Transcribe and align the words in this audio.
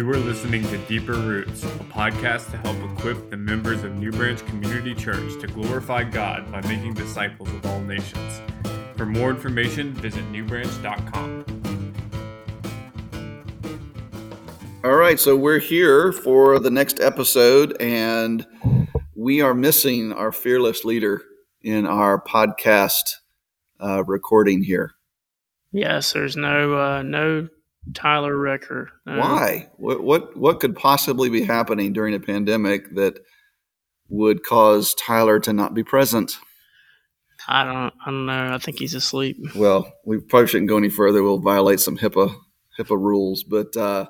You 0.00 0.08
are 0.08 0.16
listening 0.16 0.62
to 0.68 0.78
Deeper 0.86 1.12
Roots, 1.12 1.62
a 1.62 1.66
podcast 1.66 2.50
to 2.52 2.56
help 2.56 2.78
equip 2.90 3.28
the 3.28 3.36
members 3.36 3.84
of 3.84 3.96
New 3.96 4.10
Branch 4.10 4.42
Community 4.46 4.94
Church 4.94 5.38
to 5.42 5.46
glorify 5.46 6.04
God 6.04 6.50
by 6.50 6.62
making 6.62 6.94
disciples 6.94 7.50
of 7.50 7.66
all 7.66 7.82
nations. 7.82 8.40
For 8.96 9.04
more 9.04 9.28
information, 9.28 9.92
visit 9.92 10.24
newbranch.com. 10.32 11.44
All 14.84 14.96
right, 14.96 15.20
so 15.20 15.36
we're 15.36 15.58
here 15.58 16.12
for 16.12 16.58
the 16.58 16.70
next 16.70 16.98
episode, 17.00 17.76
and 17.78 18.46
we 19.14 19.42
are 19.42 19.52
missing 19.52 20.14
our 20.14 20.32
fearless 20.32 20.82
leader 20.82 21.20
in 21.60 21.84
our 21.84 22.24
podcast 22.24 23.16
uh, 23.78 24.02
recording 24.04 24.62
here. 24.62 24.92
Yes, 25.72 26.14
there's 26.14 26.38
no 26.38 26.78
uh, 26.78 27.02
no 27.02 27.50
Tyler 27.94 28.34
Recker. 28.34 28.86
Uh, 29.06 29.16
Why? 29.16 29.68
What, 29.76 30.02
what 30.02 30.36
what 30.36 30.60
could 30.60 30.76
possibly 30.76 31.28
be 31.28 31.42
happening 31.44 31.92
during 31.92 32.14
a 32.14 32.20
pandemic 32.20 32.94
that 32.94 33.18
would 34.08 34.42
cause 34.44 34.94
Tyler 34.94 35.38
to 35.40 35.52
not 35.52 35.74
be 35.74 35.82
present? 35.84 36.36
I 37.48 37.64
don't 37.64 37.92
I 38.04 38.06
don't 38.06 38.26
know. 38.26 38.54
I 38.54 38.58
think 38.58 38.78
he's 38.78 38.94
asleep. 38.94 39.38
Well, 39.56 39.92
we 40.04 40.18
probably 40.20 40.48
shouldn't 40.48 40.68
go 40.68 40.76
any 40.76 40.90
further. 40.90 41.22
We'll 41.22 41.38
violate 41.40 41.80
some 41.80 41.96
HIPAA 41.96 42.34
HIPAA 42.78 43.00
rules, 43.00 43.44
but 43.44 43.74
uh, 43.76 44.06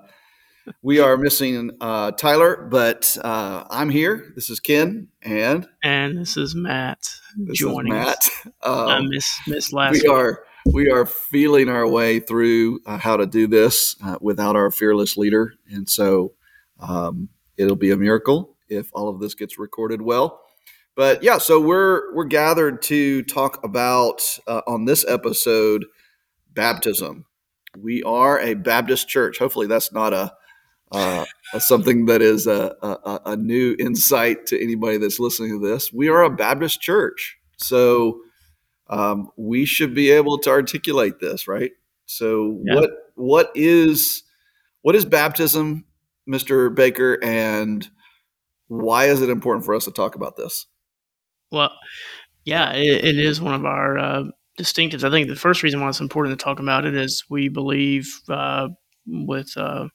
we 0.82 0.98
are 0.98 1.16
missing 1.16 1.70
uh, 1.80 2.10
Tyler. 2.12 2.66
But 2.70 3.16
uh, 3.22 3.64
I'm 3.70 3.88
here. 3.88 4.32
This 4.34 4.50
is 4.50 4.58
Ken, 4.58 5.08
and 5.22 5.66
And 5.82 6.18
this 6.18 6.36
is 6.36 6.54
Matt 6.56 7.08
this 7.36 7.56
joining 7.58 7.94
is 7.94 8.06
us. 8.08 8.30
Matt. 8.44 8.54
I 8.64 8.96
Um, 8.96 9.08
miss 9.10 9.38
miss 9.46 9.72
last 9.72 9.92
we 9.92 10.00
week. 10.00 10.10
are 10.10 10.42
we 10.66 10.90
are 10.90 11.06
feeling 11.06 11.68
our 11.68 11.88
way 11.88 12.20
through 12.20 12.80
uh, 12.86 12.98
how 12.98 13.16
to 13.16 13.26
do 13.26 13.46
this 13.46 13.96
uh, 14.04 14.16
without 14.20 14.56
our 14.56 14.70
fearless 14.70 15.16
leader, 15.16 15.54
and 15.70 15.88
so 15.88 16.34
um, 16.78 17.28
it'll 17.56 17.76
be 17.76 17.90
a 17.90 17.96
miracle 17.96 18.56
if 18.68 18.90
all 18.92 19.08
of 19.08 19.20
this 19.20 19.34
gets 19.34 19.58
recorded 19.58 20.02
well. 20.02 20.40
But 20.96 21.22
yeah, 21.22 21.38
so 21.38 21.60
we're 21.60 22.14
we're 22.14 22.24
gathered 22.24 22.82
to 22.82 23.22
talk 23.22 23.62
about 23.64 24.38
uh, 24.46 24.62
on 24.66 24.84
this 24.84 25.04
episode 25.06 25.86
baptism. 26.52 27.26
We 27.78 28.02
are 28.02 28.40
a 28.40 28.54
Baptist 28.54 29.08
church. 29.08 29.38
Hopefully, 29.38 29.66
that's 29.66 29.92
not 29.92 30.12
a, 30.12 30.32
uh, 30.90 31.24
a 31.54 31.60
something 31.60 32.06
that 32.06 32.20
is 32.20 32.46
a, 32.46 32.74
a, 32.82 33.20
a 33.26 33.36
new 33.36 33.76
insight 33.78 34.46
to 34.46 34.62
anybody 34.62 34.98
that's 34.98 35.20
listening 35.20 35.60
to 35.60 35.66
this. 35.66 35.92
We 35.92 36.08
are 36.08 36.22
a 36.22 36.30
Baptist 36.30 36.80
church, 36.80 37.38
so 37.56 38.20
um, 38.90 39.30
we 39.36 39.64
should 39.64 39.94
be 39.94 40.10
able 40.10 40.38
to 40.38 40.50
articulate 40.50 41.20
this, 41.20 41.48
right? 41.48 41.70
So, 42.06 42.60
Yeah. 42.64 42.74
what 42.74 42.90
what 43.14 43.52
is 43.54 44.22
what 44.82 44.94
is 44.94 45.04
baptism, 45.04 45.84
Mister 46.26 46.68
Baker, 46.68 47.18
and 47.22 47.88
why 48.68 49.06
is 49.06 49.22
it 49.22 49.30
important 49.30 49.64
for 49.64 49.74
us 49.74 49.84
to 49.86 49.90
talk 49.90 50.14
about 50.14 50.36
this? 50.36 50.66
Well, 51.50 51.72
yeah, 52.44 52.72
it, 52.72 53.04
it 53.04 53.18
is 53.18 53.40
one 53.40 53.54
of 53.54 53.64
our 53.64 53.98
uh, 53.98 54.22
distinctives. 54.58 55.04
I 55.04 55.10
think 55.10 55.28
the 55.28 55.36
first 55.36 55.62
reason 55.62 55.80
why 55.80 55.88
it's 55.88 56.00
important 56.00 56.38
to 56.38 56.42
talk 56.42 56.58
about 56.58 56.84
it 56.84 56.94
is 56.94 57.24
we 57.30 57.48
believe 57.48 58.08
uh, 58.28 58.68
with 59.06 59.56
uh, 59.56 59.88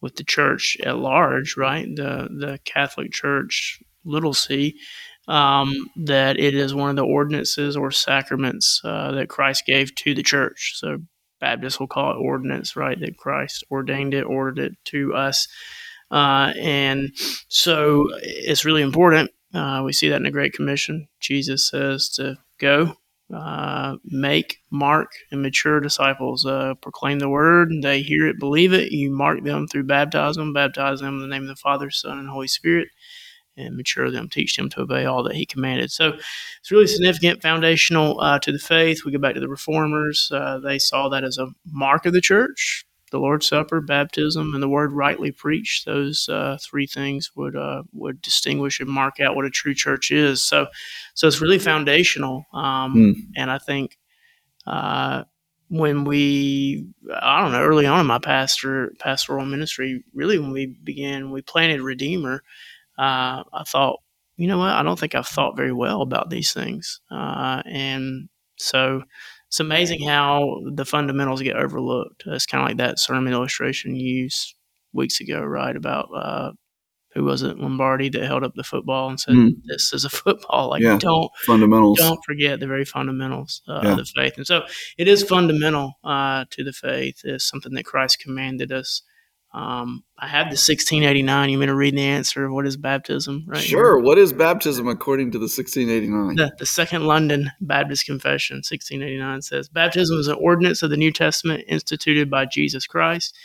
with 0.00 0.16
the 0.16 0.24
church 0.24 0.76
at 0.84 0.98
large, 0.98 1.56
right? 1.56 1.86
The 1.94 2.28
the 2.38 2.58
Catholic 2.64 3.12
Church, 3.12 3.82
little 4.04 4.34
c, 4.34 4.78
um, 5.30 5.88
that 5.94 6.40
it 6.40 6.54
is 6.54 6.74
one 6.74 6.90
of 6.90 6.96
the 6.96 7.04
ordinances 7.04 7.76
or 7.76 7.92
sacraments 7.92 8.80
uh, 8.84 9.12
that 9.12 9.28
Christ 9.28 9.64
gave 9.64 9.94
to 9.94 10.12
the 10.12 10.24
church. 10.24 10.72
So 10.76 10.98
Baptists 11.40 11.78
will 11.78 11.86
call 11.86 12.10
it 12.10 12.20
ordinance, 12.20 12.76
right? 12.76 12.98
That 12.98 13.16
Christ 13.16 13.64
ordained 13.70 14.12
it, 14.12 14.24
ordered 14.24 14.58
it 14.58 14.72
to 14.86 15.14
us. 15.14 15.46
Uh, 16.10 16.52
and 16.58 17.10
so 17.48 18.08
it's 18.22 18.64
really 18.64 18.82
important. 18.82 19.30
Uh, 19.54 19.82
we 19.84 19.92
see 19.92 20.08
that 20.08 20.16
in 20.16 20.24
the 20.24 20.30
Great 20.32 20.52
Commission. 20.52 21.06
Jesus 21.20 21.68
says 21.68 22.08
to 22.10 22.36
go, 22.58 22.94
uh, 23.32 23.96
make, 24.04 24.58
mark, 24.70 25.12
and 25.30 25.40
mature 25.40 25.78
disciples. 25.78 26.44
Uh, 26.44 26.74
proclaim 26.82 27.20
the 27.20 27.28
word. 27.28 27.70
They 27.80 28.02
hear 28.02 28.26
it, 28.26 28.40
believe 28.40 28.72
it. 28.72 28.90
You 28.90 29.12
mark 29.12 29.44
them 29.44 29.68
through 29.68 29.84
baptism, 29.84 30.52
baptize 30.52 31.00
them 31.00 31.14
in 31.14 31.20
the 31.20 31.28
name 31.28 31.42
of 31.42 31.48
the 31.48 31.56
Father, 31.56 31.90
Son, 31.90 32.18
and 32.18 32.28
Holy 32.28 32.48
Spirit, 32.48 32.88
and 33.66 33.76
mature 33.76 34.10
them, 34.10 34.28
teach 34.28 34.56
them 34.56 34.68
to 34.70 34.80
obey 34.82 35.04
all 35.04 35.22
that 35.22 35.36
He 35.36 35.46
commanded. 35.46 35.90
So 35.90 36.14
it's 36.60 36.70
really 36.70 36.86
significant, 36.86 37.42
foundational 37.42 38.20
uh, 38.20 38.38
to 38.40 38.52
the 38.52 38.58
faith. 38.58 39.04
We 39.04 39.12
go 39.12 39.18
back 39.18 39.34
to 39.34 39.40
the 39.40 39.48
Reformers. 39.48 40.30
Uh, 40.32 40.58
they 40.58 40.78
saw 40.78 41.08
that 41.08 41.24
as 41.24 41.38
a 41.38 41.48
mark 41.66 42.06
of 42.06 42.12
the 42.12 42.20
church. 42.20 42.86
The 43.10 43.18
Lord's 43.18 43.48
Supper, 43.48 43.80
baptism, 43.80 44.54
and 44.54 44.62
the 44.62 44.68
word 44.68 44.92
rightly 44.92 45.32
preached. 45.32 45.84
Those 45.84 46.28
uh, 46.28 46.58
three 46.60 46.86
things 46.86 47.32
would 47.34 47.56
uh, 47.56 47.82
would 47.92 48.22
distinguish 48.22 48.78
and 48.78 48.88
mark 48.88 49.18
out 49.18 49.34
what 49.34 49.44
a 49.44 49.50
true 49.50 49.74
church 49.74 50.12
is. 50.12 50.44
So, 50.44 50.68
so 51.14 51.26
it's 51.26 51.40
really 51.40 51.58
foundational. 51.58 52.46
Um, 52.52 52.92
Hmm. 52.92 53.12
And 53.36 53.50
I 53.50 53.58
think 53.58 53.98
uh, 54.64 55.24
when 55.70 56.04
we, 56.04 56.86
I 57.12 57.40
don't 57.40 57.52
know, 57.52 57.62
early 57.62 57.86
on 57.86 58.00
in 58.00 58.06
my 58.06 58.20
pastor 58.20 58.92
pastoral 59.00 59.44
ministry, 59.44 60.04
really 60.14 60.38
when 60.38 60.52
we 60.52 60.66
began, 60.66 61.32
we 61.32 61.42
planted 61.42 61.80
Redeemer. 61.80 62.44
Uh, 63.00 63.42
I 63.52 63.64
thought, 63.66 64.00
you 64.36 64.46
know 64.46 64.58
what? 64.58 64.70
I 64.70 64.82
don't 64.82 64.98
think 64.98 65.14
I've 65.14 65.26
thought 65.26 65.56
very 65.56 65.72
well 65.72 66.02
about 66.02 66.28
these 66.30 66.52
things, 66.52 67.00
uh, 67.10 67.62
and 67.66 68.28
so 68.58 69.02
it's 69.48 69.60
amazing 69.60 70.06
how 70.06 70.60
the 70.74 70.84
fundamentals 70.84 71.42
get 71.42 71.56
overlooked. 71.56 72.24
It's 72.26 72.46
kind 72.46 72.62
of 72.62 72.68
like 72.68 72.76
that 72.78 72.98
sermon 72.98 73.32
illustration 73.32 73.94
you 73.96 74.22
used 74.24 74.54
weeks 74.92 75.20
ago, 75.20 75.40
right? 75.42 75.74
About 75.74 76.08
uh, 76.14 76.52
who 77.14 77.24
was 77.24 77.42
it, 77.42 77.58
Lombardi, 77.58 78.08
that 78.10 78.22
held 78.24 78.44
up 78.44 78.54
the 78.54 78.62
football 78.62 79.08
and 79.08 79.18
said, 79.18 79.34
Hmm. 79.34 79.48
"This 79.64 79.92
is 79.92 80.04
a 80.04 80.10
football." 80.22 80.68
Like, 80.70 80.82
Yeah. 80.82 80.98
don't 80.98 81.30
Fundamentals. 81.44 81.98
don't 81.98 82.20
forget 82.24 82.60
the 82.60 82.66
very 82.68 82.84
fundamentals 82.84 83.62
uh, 83.68 83.80
Yeah. 83.82 83.90
of 83.92 83.96
the 83.98 84.04
faith. 84.04 84.34
And 84.36 84.46
so 84.46 84.64
it 84.98 85.08
is 85.08 85.22
fundamental 85.24 85.94
uh, 86.04 86.44
to 86.50 86.62
the 86.64 86.72
faith. 86.72 87.22
It's 87.24 87.48
something 87.48 87.72
that 87.74 87.84
Christ 87.84 88.20
commanded 88.20 88.70
us. 88.72 89.02
Um, 89.52 90.04
I 90.16 90.28
have 90.28 90.46
the 90.46 90.56
1689. 90.56 91.50
You 91.50 91.58
mean 91.58 91.68
to 91.68 91.74
read 91.74 91.96
the 91.96 92.02
answer 92.02 92.44
of 92.44 92.52
what 92.52 92.66
is 92.66 92.76
baptism? 92.76 93.44
Right. 93.48 93.60
here? 93.60 93.78
Sure. 93.78 93.98
What 93.98 94.16
is 94.16 94.32
baptism 94.32 94.86
according 94.86 95.32
to 95.32 95.38
the 95.38 95.44
1689? 95.44 96.36
The, 96.36 96.54
the 96.58 96.66
Second 96.66 97.06
London 97.06 97.50
Baptist 97.60 98.06
Confession, 98.06 98.58
1689, 98.58 99.42
says 99.42 99.68
Baptism 99.68 100.18
is 100.18 100.28
an 100.28 100.36
ordinance 100.40 100.82
of 100.82 100.90
the 100.90 100.96
New 100.96 101.12
Testament 101.12 101.64
instituted 101.66 102.30
by 102.30 102.46
Jesus 102.46 102.86
Christ 102.86 103.36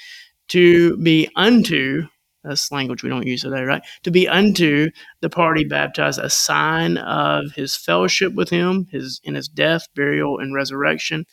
to 0.50 0.96
be 0.98 1.30
unto, 1.36 2.04
that's 2.44 2.72
language 2.72 3.02
we 3.02 3.10
don't 3.10 3.26
use 3.26 3.42
today, 3.42 3.64
right? 3.64 3.84
To 4.04 4.12
be 4.12 4.28
unto 4.28 4.92
the 5.22 5.30
party 5.30 5.64
baptized 5.64 6.20
a 6.20 6.30
sign 6.30 6.98
of 6.98 7.54
his 7.54 7.76
fellowship 7.76 8.34
with 8.34 8.50
him, 8.50 8.88
his 8.92 9.20
in 9.24 9.34
his 9.34 9.48
death, 9.48 9.88
burial, 9.96 10.38
and 10.38 10.54
resurrection, 10.54 11.26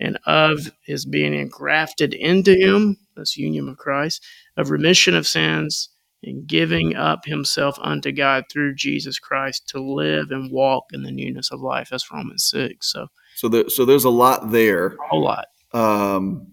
and 0.00 0.18
of 0.26 0.72
his 0.82 1.04
being 1.04 1.34
engrafted 1.34 2.14
into 2.14 2.54
him, 2.54 2.96
this 3.18 3.36
union 3.36 3.68
of 3.68 3.76
Christ, 3.76 4.24
of 4.56 4.70
remission 4.70 5.14
of 5.14 5.26
sins, 5.26 5.90
and 6.22 6.46
giving 6.46 6.96
up 6.96 7.24
himself 7.24 7.78
unto 7.80 8.10
God 8.10 8.44
through 8.50 8.74
Jesus 8.74 9.18
Christ 9.18 9.68
to 9.68 9.80
live 9.80 10.30
and 10.30 10.50
walk 10.50 10.84
in 10.92 11.02
the 11.02 11.12
newness 11.12 11.52
of 11.52 11.60
life. 11.60 11.88
That's 11.90 12.10
Romans 12.10 12.48
6. 12.50 12.90
So 12.90 13.06
So, 13.36 13.48
there, 13.48 13.68
so 13.68 13.84
there's 13.84 14.04
a 14.04 14.10
lot 14.10 14.50
there. 14.50 14.96
a 15.12 15.16
lot. 15.16 15.46
Um, 15.72 16.46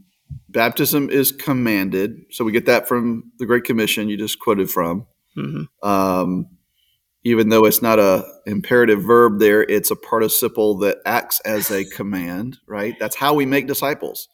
baptism 0.49 1.09
is 1.09 1.31
commanded. 1.31 2.15
So 2.31 2.43
we 2.45 2.51
get 2.51 2.65
that 2.67 2.87
from 2.87 3.31
the 3.39 3.45
Great 3.45 3.63
Commission 3.63 4.09
you 4.09 4.17
just 4.17 4.39
quoted 4.39 4.69
from. 4.69 5.07
hmm 5.35 5.63
Um, 5.81 6.47
even 7.23 7.49
though 7.49 7.65
it's 7.65 7.81
not 7.81 7.97
a 7.97 8.23
imperative 8.45 9.01
verb 9.01 9.39
there, 9.39 9.63
it's 9.63 9.89
a 9.89 9.95
participle 9.95 10.77
that 10.77 10.99
acts 11.07 11.39
as 11.39 11.71
a 11.71 11.83
command, 11.85 12.59
right? 12.67 12.93
That's 12.99 13.15
how 13.15 13.33
we 13.33 13.47
make 13.47 13.65
disciples 13.65 14.29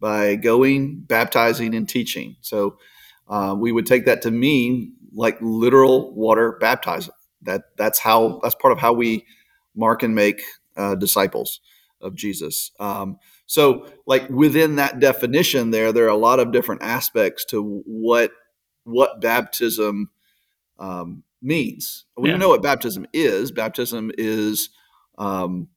by 0.00 0.36
going, 0.36 1.00
baptizing, 1.00 1.74
and 1.74 1.88
teaching. 1.88 2.36
So 2.42 2.78
uh, 3.28 3.56
we 3.58 3.72
would 3.72 3.86
take 3.86 4.06
that 4.06 4.22
to 4.22 4.32
mean 4.32 4.94
like 5.14 5.38
literal 5.40 6.14
water 6.14 6.58
baptism. 6.60 7.14
That 7.42 7.64
that's 7.76 7.98
how 8.00 8.40
that's 8.42 8.56
part 8.56 8.72
of 8.72 8.78
how 8.80 8.92
we 8.94 9.26
mark 9.76 10.02
and 10.02 10.14
make 10.14 10.42
uh, 10.76 10.96
disciples 10.96 11.60
of 12.00 12.14
Jesus. 12.16 12.72
Um, 12.80 13.18
so, 13.46 13.86
like 14.06 14.28
within 14.30 14.76
that 14.76 15.00
definition, 15.00 15.70
there 15.70 15.92
there 15.92 16.06
are 16.06 16.08
a 16.10 16.16
lot 16.16 16.40
of 16.40 16.52
different 16.52 16.82
aspects 16.82 17.44
to 17.46 17.82
what 17.86 18.32
what 18.84 19.20
baptism 19.20 20.10
um, 20.78 21.24
means. 21.42 22.06
We 22.16 22.30
Yeah. 22.30 22.36
know 22.38 22.50
what 22.50 22.62
baptism 22.62 23.06
is. 23.12 23.52
Baptism 23.52 24.12
is 24.18 24.70
um, 25.18 25.68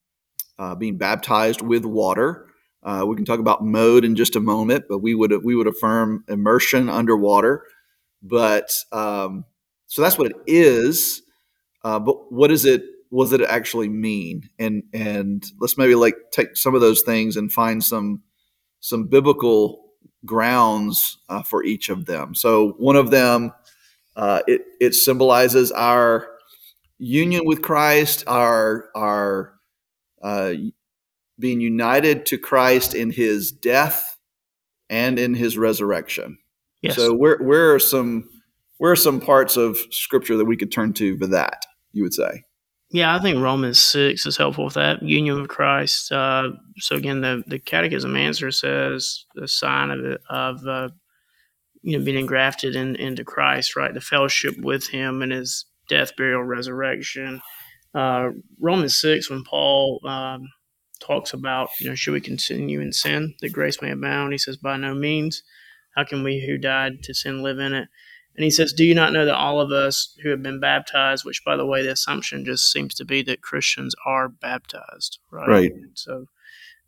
uh, 0.60 0.76
being 0.76 0.98
baptized 0.98 1.62
with 1.62 1.86
water. 1.86 2.48
Uh, 2.84 3.06
we 3.08 3.16
can 3.16 3.26
talk 3.26 3.40
about 3.40 3.64
mode 3.64 4.04
in 4.04 4.16
just 4.16 4.36
a 4.36 4.40
moment, 4.40 4.86
but 4.90 5.00
we 5.00 5.16
would 5.16 5.44
we 5.44 5.56
would 5.56 5.68
affirm 5.68 6.24
immersion 6.28 6.90
underwater. 6.90 7.66
But 8.22 8.72
um, 8.92 9.46
so 9.88 10.02
that's 10.02 10.18
what 10.18 10.32
it 10.32 10.38
is. 10.48 11.22
Uh, 11.84 12.00
but 12.00 12.32
what 12.32 12.52
is 12.52 12.66
it? 12.66 12.84
What 13.10 13.26
does 13.26 13.34
it 13.34 13.42
actually 13.42 13.90
mean? 13.90 14.50
And 14.60 14.84
and 14.94 15.44
let's 15.60 15.78
maybe 15.78 15.96
like 15.96 16.16
take 16.32 16.58
some 16.58 16.76
of 16.76 16.82
those 16.82 17.02
things 17.02 17.38
and 17.38 17.52
find 17.52 17.84
some 17.84 18.22
some 18.80 19.08
biblical 19.08 19.84
grounds 20.26 21.18
uh, 21.30 21.44
for 21.44 21.64
each 21.64 21.90
of 21.90 22.06
them. 22.06 22.36
So 22.36 22.72
one 22.78 22.96
of 22.96 23.12
them, 23.12 23.54
uh, 24.16 24.42
it, 24.48 24.62
it 24.80 24.94
symbolizes 24.94 25.72
our 25.72 26.28
union 26.98 27.44
with 27.46 27.62
Christ, 27.62 28.24
our 28.28 28.90
our 28.96 29.54
uh, 30.22 30.54
being 31.44 31.60
united 31.60 32.26
to 32.28 32.38
Christ 32.38 32.96
in 32.96 33.12
His 33.12 33.52
death 33.52 34.18
and 34.90 35.20
in 35.20 35.34
His 35.34 35.58
resurrection. 35.58 36.38
Yes. 36.82 36.96
So 36.96 37.14
where 37.14 37.38
where 37.40 37.76
are 37.76 37.80
some 37.80 38.30
where 38.78 38.94
are 38.94 38.96
some 38.96 39.20
parts 39.20 39.58
of 39.58 39.78
Scripture 39.92 40.38
that 40.38 40.46
we 40.46 40.56
could 40.56 40.72
turn 40.72 40.94
to 40.94 41.18
for 41.18 41.28
that? 41.28 41.66
You 41.92 42.04
would 42.04 42.14
say. 42.14 42.44
Yeah, 42.92 43.14
I 43.14 43.20
think 43.20 43.42
Romans 43.42 43.82
six 43.82 44.26
is 44.26 44.38
helpful 44.38 44.64
with 44.64 44.76
that 44.76 45.04
union 45.04 45.42
with 45.42 45.50
Christ. 45.50 46.12
Uh, 46.14 46.52
so 46.78 46.96
again, 46.96 47.20
the 47.20 47.44
the 47.46 47.60
Catechism 47.60 48.16
answer 48.16 48.50
says 48.50 49.26
the 49.36 49.48
sign 49.50 49.92
of 49.92 50.18
of 50.30 50.66
uh, 50.66 50.90
you 51.82 51.98
know 51.98 52.06
being 52.06 52.18
engrafted 52.18 52.78
in, 52.78 52.96
into 52.96 53.26
Christ, 53.26 53.76
right? 53.76 53.94
The 53.94 54.00
fellowship 54.00 54.56
with 54.60 54.88
Him 54.88 55.22
and 55.22 55.34
His 55.34 55.66
death, 55.90 56.16
burial, 56.16 56.44
resurrection. 56.44 57.42
Uh, 57.94 58.30
Romans 58.62 58.98
six, 58.98 59.30
when 59.30 59.44
Paul 59.44 60.00
um, 60.06 60.48
talks 61.04 61.34
about 61.34 61.70
you 61.80 61.90
know 61.90 61.96
should 61.96 62.14
we 62.14 62.22
continue 62.22 62.80
in 62.82 62.94
sin 62.94 63.36
that 63.42 63.54
grace 63.54 63.82
may 63.82 63.92
abound, 63.92 64.32
he 64.32 64.38
says 64.38 64.58
by 64.58 64.78
no 64.78 64.94
means. 64.94 65.44
How 65.96 66.04
can 66.04 66.24
we 66.24 66.44
who 66.46 66.58
died 66.58 67.04
to 67.04 67.14
sin 67.14 67.44
live 67.44 67.60
in 67.60 67.74
it? 67.74 67.88
And 68.36 68.44
he 68.44 68.50
says, 68.50 68.74
Do 68.74 68.84
you 68.84 68.96
not 68.96 69.14
know 69.14 69.26
that 69.26 69.36
all 69.36 69.62
of 69.62 69.72
us 69.72 70.16
who 70.24 70.30
have 70.30 70.42
been 70.42 70.60
baptized, 70.60 71.24
which, 71.24 71.44
by 71.46 71.56
the 71.56 71.66
way, 71.66 71.84
the 71.84 71.92
assumption 71.92 72.46
just 72.46 72.72
seems 72.72 72.96
to 72.96 73.06
be 73.06 73.22
that 73.24 73.44
Christians 73.44 73.94
are 74.06 74.28
baptized, 74.28 75.20
right? 75.30 75.48
Right. 75.48 75.72
So 75.94 76.26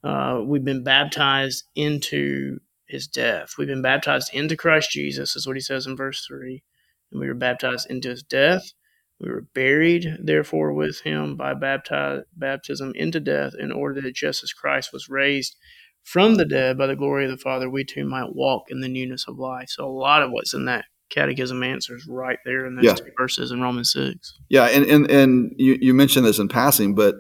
uh, 0.04 0.42
we've 0.44 0.66
been 0.66 0.84
baptized 0.84 1.66
into 1.76 2.60
his 2.88 3.08
death. 3.08 3.56
We've 3.58 3.68
been 3.68 3.82
baptized 3.82 4.34
into 4.34 4.58
Christ 4.58 4.90
Jesus, 4.92 5.36
is 5.36 5.46
what 5.46 5.56
he 5.56 5.62
says 5.62 5.86
in 5.86 5.96
verse 5.96 6.26
3. 6.26 6.64
And 7.12 7.22
we 7.22 7.28
were 7.28 7.36
baptized 7.36 7.90
into 7.90 8.10
his 8.10 8.24
death. 8.24 8.74
We 9.20 9.30
were 9.30 9.48
buried, 9.54 10.08
therefore, 10.22 10.74
with 10.74 11.02
him 11.02 11.38
by 11.38 11.54
baptize, 11.54 12.24
baptism 12.36 12.92
into 12.96 13.20
death, 13.20 13.54
in 13.58 13.72
order 13.72 14.02
that 14.02 14.14
just 14.16 14.44
as 14.44 14.52
Christ 14.52 14.92
was 14.92 15.08
raised 15.10 15.56
from 16.04 16.36
the 16.36 16.46
dead 16.46 16.78
by 16.78 16.88
the 16.88 16.96
glory 16.96 17.26
of 17.26 17.32
the 17.32 17.38
Father, 17.38 17.70
we 17.70 17.84
too 17.84 18.06
might 18.06 18.36
walk 18.36 18.66
in 18.70 18.82
the 18.82 18.90
newness 18.90 19.26
of 19.28 19.40
life. 19.40 19.70
So 19.70 19.86
a 19.86 19.90
lot 19.90 20.22
of 20.22 20.32
what's 20.32 20.54
in 20.54 20.66
that 20.66 20.86
catechism 21.10 21.64
answers 21.64 22.06
right 22.10 22.40
there 22.46 22.66
in 22.66 22.76
those 22.76 22.86
Yeah. 22.86 22.94
two 22.94 23.12
verses 23.18 23.52
in 23.52 23.62
Romans 23.62 23.92
six. 23.92 24.38
Yeah, 24.50 24.66
and 24.66 24.86
and 24.86 25.10
and 25.10 25.52
you, 25.58 25.78
you 25.80 25.94
mentioned 25.94 26.26
this 26.26 26.40
in 26.40 26.48
passing, 26.48 26.94
but 26.94 27.16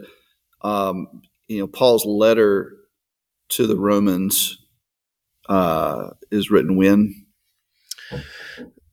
um, 0.62 1.07
you 1.47 1.59
know 1.59 1.68
Paul's 1.68 2.06
letter 2.06 2.74
to 3.50 3.68
the 3.68 3.77
Romans 3.77 4.57
uh, 5.47 6.09
is 6.31 6.50
written 6.51 6.75
when 6.75 7.25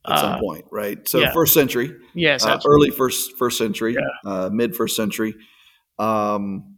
at 0.09 0.19
some 0.19 0.33
Uh, 0.33 0.41
point, 0.41 0.65
right? 0.71 1.07
So 1.09 1.21
yeah. 1.21 1.33
first 1.33 1.55
century, 1.55 1.95
yes, 2.15 2.45
uh, 2.45 2.59
early 2.67 2.91
first 2.91 3.37
first 3.37 3.57
century, 3.59 3.95
Yeah. 3.95 4.31
uh, 4.31 4.51
mid 4.53 4.75
first 4.77 4.97
century, 4.97 5.35
um, 5.99 6.77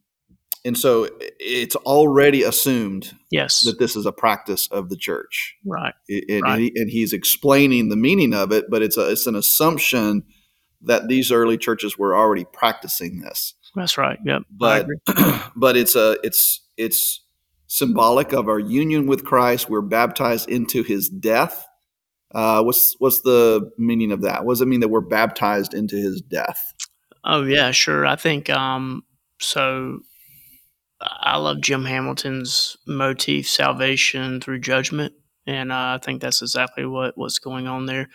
and 0.65 0.76
so 0.79 1.09
it's 1.38 1.76
already 1.76 2.43
assumed 2.43 3.12
yes, 3.31 3.62
that 3.62 3.79
this 3.79 3.97
is 3.97 4.06
a 4.06 4.12
practice 4.12 4.67
of 4.69 4.88
the 4.88 4.97
church. 4.97 5.55
right, 5.67 5.94
It- 6.09 6.43
Right. 6.43 6.53
and, 6.55 6.62
he, 6.62 6.73
and 6.76 6.91
he's 6.91 7.12
explaining 7.12 7.88
the 7.88 7.97
meaning 7.97 8.32
of 8.35 8.53
it, 8.53 8.67
but 8.71 8.82
it's 8.82 8.97
a 8.97 9.11
it's 9.11 9.26
an 9.26 9.35
assumption 9.37 10.25
that 10.82 11.09
these 11.09 11.32
early 11.32 11.56
churches 11.56 11.97
were 11.99 12.15
already 12.17 12.44
practicing 12.53 13.21
this. 13.21 13.55
that's 13.75 13.97
right. 13.99 14.19
Yep, 14.25 14.43
But 14.50 14.87
but 15.56 15.76
it's 15.76 15.97
a 15.97 16.17
it's 16.23 16.61
it's 16.76 17.21
symbolic 17.67 18.32
of 18.32 18.49
our 18.49 18.59
union 18.61 19.06
with 19.06 19.25
Christ. 19.25 19.69
We're 19.71 19.81
baptized 19.81 20.49
into 20.49 20.82
His 20.82 21.09
death. 21.09 21.67
Uh, 22.35 22.63
what's 22.63 22.97
what's 22.99 23.21
the 23.21 23.71
meaning 23.79 24.13
of 24.13 24.23
that? 24.23 24.45
What 24.45 24.53
does 24.53 24.61
it 24.61 24.69
mean 24.69 24.81
that 24.81 24.89
we're 24.89 25.01
baptized 25.01 25.75
into 25.75 25.97
His 25.97 26.21
death? 26.21 26.75
Oh 27.25 27.43
yeah, 27.43 27.71
sure. 27.71 28.07
I 28.07 28.17
think 28.17 28.51
um, 28.51 29.05
so. 29.41 30.01
I 31.01 31.37
love 31.37 31.61
Jim 31.61 31.85
Hamilton's 31.85 32.79
motif, 32.87 33.49
salvation 33.49 34.41
through 34.41 34.61
judgment, 34.61 35.13
and 35.47 35.71
uh, 35.71 35.99
I 35.99 36.01
think 36.03 36.23
that's 36.23 36.41
exactly 36.41 36.87
what 36.87 37.19
what's 37.19 37.39
going 37.39 37.67
on 37.67 37.87
there. 37.87 38.09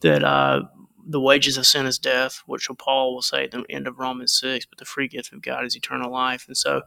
That 0.00 0.24
uh, 0.24 0.62
the 1.06 1.20
wages 1.20 1.56
of 1.56 1.66
sin 1.66 1.84
is 1.84 1.98
death, 1.98 2.42
which 2.46 2.68
Paul 2.78 3.14
will 3.14 3.22
say 3.22 3.44
at 3.44 3.50
the 3.50 3.64
end 3.68 3.86
of 3.86 3.98
Romans 3.98 4.38
six, 4.38 4.64
but 4.64 4.78
the 4.78 4.84
free 4.84 5.08
gift 5.08 5.32
of 5.32 5.42
God 5.42 5.64
is 5.64 5.76
eternal 5.76 6.10
life. 6.10 6.44
And 6.46 6.56
so, 6.56 6.82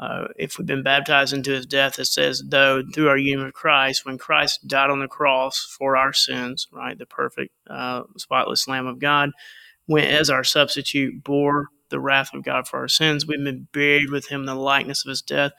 uh, 0.00 0.28
if 0.36 0.58
we've 0.58 0.66
been 0.66 0.82
baptized 0.82 1.32
into 1.34 1.52
His 1.52 1.66
death, 1.66 1.98
it 1.98 2.06
says, 2.06 2.42
though 2.48 2.82
through 2.94 3.08
our 3.08 3.18
union 3.18 3.44
with 3.44 3.54
Christ, 3.54 4.06
when 4.06 4.18
Christ 4.18 4.66
died 4.66 4.90
on 4.90 5.00
the 5.00 5.08
cross 5.08 5.76
for 5.78 5.96
our 5.96 6.12
sins, 6.14 6.66
right, 6.72 6.98
the 6.98 7.06
perfect, 7.06 7.52
uh, 7.68 8.02
spotless 8.16 8.66
Lamb 8.66 8.86
of 8.86 8.98
God, 8.98 9.30
went 9.86 10.06
as 10.10 10.30
our 10.30 10.44
substitute, 10.44 11.22
bore 11.22 11.66
the 11.90 12.00
wrath 12.00 12.32
of 12.32 12.44
God 12.44 12.66
for 12.66 12.78
our 12.78 12.88
sins. 12.88 13.26
We've 13.26 13.42
been 13.44 13.68
buried 13.72 14.10
with 14.10 14.28
him 14.28 14.40
in 14.40 14.46
the 14.46 14.54
likeness 14.54 15.04
of 15.04 15.10
his 15.10 15.22
death. 15.22 15.52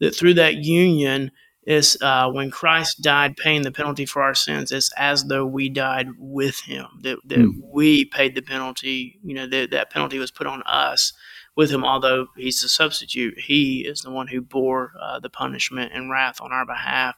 That 0.00 0.16
through 0.16 0.34
that 0.34 0.56
union 0.56 1.30
is 1.66 1.96
uh, 2.02 2.30
when 2.30 2.50
Christ 2.50 3.00
died, 3.02 3.36
paying 3.36 3.62
the 3.62 3.70
penalty 3.72 4.06
for 4.06 4.22
our 4.22 4.34
sins. 4.34 4.72
It's 4.72 4.90
as 4.96 5.24
though 5.24 5.46
we 5.46 5.68
died 5.68 6.08
with 6.18 6.60
him. 6.60 6.86
That, 7.02 7.18
that 7.26 7.40
Hmm. 7.40 7.60
we 7.72 8.06
paid 8.06 8.34
the 8.34 8.42
penalty. 8.42 9.18
You 9.22 9.34
know 9.34 9.46
that 9.46 9.70
that 9.70 9.90
penalty 9.90 10.18
was 10.18 10.30
put 10.30 10.46
on 10.46 10.62
us 10.64 11.12
with 11.56 11.70
him. 11.70 11.84
Although 11.84 12.28
he's 12.36 12.60
the 12.60 12.68
substitute, 12.68 13.38
he 13.38 13.80
is 13.80 14.00
the 14.00 14.10
one 14.10 14.28
who 14.28 14.40
bore 14.40 14.92
uh, 15.00 15.20
the 15.20 15.30
punishment 15.30 15.92
and 15.94 16.10
wrath 16.10 16.40
on 16.40 16.52
our 16.52 16.66
behalf. 16.66 17.16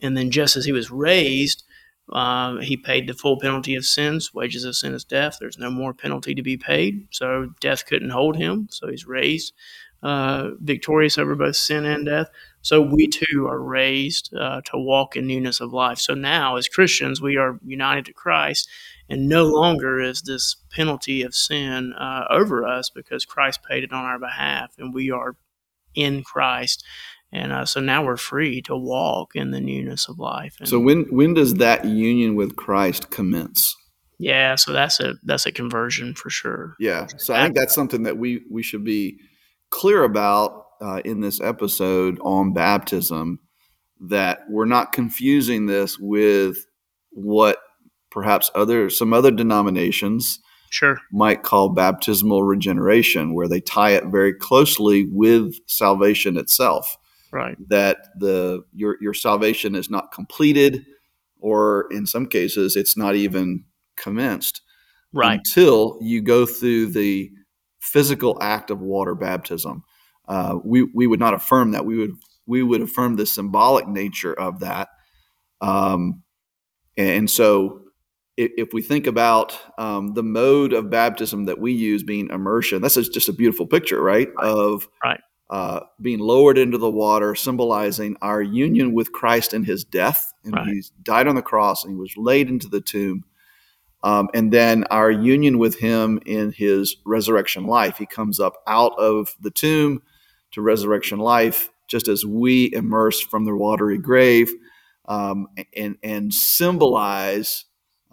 And 0.00 0.16
then, 0.16 0.30
just 0.30 0.56
as 0.56 0.64
he 0.64 0.72
was 0.72 0.90
raised, 0.90 1.64
uh, 2.12 2.56
he 2.56 2.76
paid 2.76 3.06
the 3.06 3.14
full 3.14 3.38
penalty 3.40 3.74
of 3.74 3.86
sins. 3.86 4.34
Wages 4.34 4.64
of 4.64 4.76
sin 4.76 4.92
is 4.92 5.04
death. 5.04 5.38
There's 5.40 5.58
no 5.58 5.70
more 5.70 5.94
penalty 5.94 6.34
to 6.34 6.42
be 6.42 6.56
paid. 6.56 7.08
So 7.10 7.54
death 7.60 7.86
couldn't 7.86 8.10
hold 8.10 8.36
him. 8.36 8.68
So 8.70 8.88
he's 8.88 9.06
raised 9.06 9.54
uh, 10.04 10.50
victorious 10.60 11.16
over 11.16 11.34
both 11.34 11.56
sin 11.56 11.86
and 11.86 12.04
death. 12.04 12.28
So 12.60 12.80
we 12.80 13.08
too 13.08 13.46
are 13.46 13.58
raised 13.58 14.34
uh, 14.34 14.60
to 14.66 14.78
walk 14.78 15.16
in 15.16 15.26
newness 15.26 15.60
of 15.60 15.72
life. 15.72 15.98
So 15.98 16.14
now, 16.14 16.56
as 16.56 16.68
Christians, 16.68 17.22
we 17.22 17.38
are 17.38 17.58
united 17.64 18.04
to 18.06 18.12
Christ, 18.12 18.68
and 19.08 19.28
no 19.28 19.44
longer 19.44 20.00
is 20.00 20.22
this 20.22 20.56
penalty 20.70 21.22
of 21.22 21.34
sin 21.34 21.92
uh, 21.92 22.24
over 22.30 22.66
us 22.66 22.90
because 22.90 23.24
Christ 23.24 23.60
paid 23.62 23.84
it 23.84 23.92
on 23.92 24.04
our 24.04 24.18
behalf, 24.18 24.74
and 24.78 24.94
we 24.94 25.10
are 25.10 25.36
in 25.94 26.22
Christ. 26.22 26.84
And 27.32 27.52
uh, 27.52 27.64
so 27.66 27.80
now 27.80 28.04
we're 28.04 28.16
free 28.16 28.62
to 28.62 28.76
walk 28.76 29.32
in 29.34 29.50
the 29.50 29.60
newness 29.60 30.08
of 30.08 30.18
life. 30.18 30.56
And 30.60 30.68
So 30.68 30.78
when 30.78 31.04
when 31.10 31.34
does 31.34 31.54
that 31.54 31.84
union 31.84 32.36
with 32.36 32.56
Christ 32.56 33.10
commence? 33.10 33.76
yeah, 34.18 34.54
so 34.54 34.72
that's 34.72 35.00
a 35.00 35.14
that's 35.24 35.44
a 35.44 35.52
conversion 35.52 36.14
for 36.14 36.30
sure. 36.30 36.76
Yeah. 36.78 37.08
So 37.18 37.34
I 37.34 37.42
think 37.42 37.56
that's 37.56 37.74
something 37.74 38.04
that 38.04 38.16
we 38.16 38.42
we 38.50 38.62
should 38.62 38.84
be 38.84 39.18
clear 39.70 40.04
about 40.04 40.66
uh, 40.80 41.00
in 41.04 41.20
this 41.20 41.40
episode 41.40 42.18
on 42.20 42.52
baptism. 42.52 43.40
That 44.00 44.40
we're 44.48 44.66
not 44.66 44.92
confusing 44.92 45.66
this 45.66 45.98
with 45.98 46.56
what 47.10 47.58
perhaps 48.14 48.50
other 48.54 48.88
some 48.88 49.12
other 49.12 49.32
denominations 49.32 50.38
Sure. 50.70 50.98
might 51.12 51.42
call 51.42 51.68
baptismal 51.68 52.42
regeneration, 52.42 53.34
where 53.34 53.46
they 53.48 53.60
tie 53.60 53.90
it 53.90 54.04
very 54.06 54.32
closely 54.32 55.06
with 55.10 55.54
salvation 55.68 56.36
itself. 56.36 56.96
Right. 57.32 57.56
That 57.68 57.98
the 58.18 58.62
your 58.72 58.96
your 59.00 59.14
salvation 59.14 59.74
is 59.74 59.90
not 59.90 60.12
completed, 60.12 60.86
or 61.40 61.86
in 61.90 62.06
some 62.06 62.26
cases, 62.26 62.76
it's 62.76 62.96
not 62.96 63.14
even 63.16 63.64
commenced 63.96 64.62
Right. 65.12 65.38
until 65.38 65.98
you 66.00 66.22
go 66.22 66.46
through 66.46 66.86
the 66.86 67.30
physical 67.80 68.38
act 68.40 68.70
of 68.70 68.80
water 68.80 69.14
baptism. 69.14 69.82
Uh, 70.26 70.58
we 70.64 70.84
we 70.94 71.06
would 71.06 71.20
not 71.20 71.34
affirm 71.34 71.72
that. 71.72 71.84
We 71.84 71.98
would 71.98 72.12
we 72.46 72.62
would 72.62 72.82
affirm 72.82 73.16
the 73.16 73.26
symbolic 73.26 73.86
nature 73.88 74.32
of 74.34 74.60
that. 74.60 74.88
Um, 75.60 76.22
and 76.96 77.28
so, 77.30 77.80
if, 78.36 78.52
if 78.56 78.72
we 78.72 78.82
think 78.82 79.06
about 79.06 79.58
um, 79.78 80.14
the 80.14 80.22
mode 80.22 80.72
of 80.72 80.90
baptism 80.90 81.44
that 81.44 81.60
we 81.60 81.72
use 81.72 82.02
being 82.02 82.30
immersion, 82.30 82.82
that's 82.82 82.94
just 82.94 83.28
a 83.28 83.32
beautiful 83.32 83.66
picture, 83.66 84.02
right? 84.02 84.28
Right. 84.36 84.46
Of 84.46 84.88
Right. 85.02 85.20
Uh, 85.50 85.80
being 86.00 86.18
lowered 86.18 86.56
into 86.56 86.78
the 86.78 86.90
water, 86.90 87.34
symbolizing 87.34 88.16
our 88.22 88.40
union 88.40 88.94
with 88.94 89.12
Christ 89.12 89.52
in 89.52 89.62
His 89.62 89.84
death, 89.84 90.32
and 90.42 90.54
Right. 90.54 90.66
He 90.68 90.82
died 91.02 91.28
on 91.28 91.34
the 91.34 91.42
cross, 91.42 91.84
and 91.84 91.92
He 91.92 91.98
was 91.98 92.16
laid 92.16 92.48
into 92.48 92.68
the 92.68 92.80
tomb 92.80 93.24
um, 94.04 94.28
and 94.34 94.52
then 94.52 94.84
our 94.84 95.10
union 95.10 95.58
with 95.58 95.78
him 95.78 96.20
in 96.26 96.52
his 96.52 96.96
resurrection 97.06 97.66
life. 97.66 97.96
He 97.96 98.04
comes 98.04 98.38
up 98.38 98.62
out 98.66 98.92
of 98.98 99.34
the 99.40 99.50
tomb 99.50 100.02
to 100.52 100.60
resurrection 100.60 101.18
life, 101.18 101.70
just 101.88 102.06
as 102.06 102.24
we 102.24 102.70
immerse 102.74 103.20
from 103.20 103.46
the 103.46 103.56
watery 103.56 103.96
grave, 103.96 104.52
um, 105.06 105.48
and 105.74 105.96
and 106.02 106.34
symbolize 106.34 107.64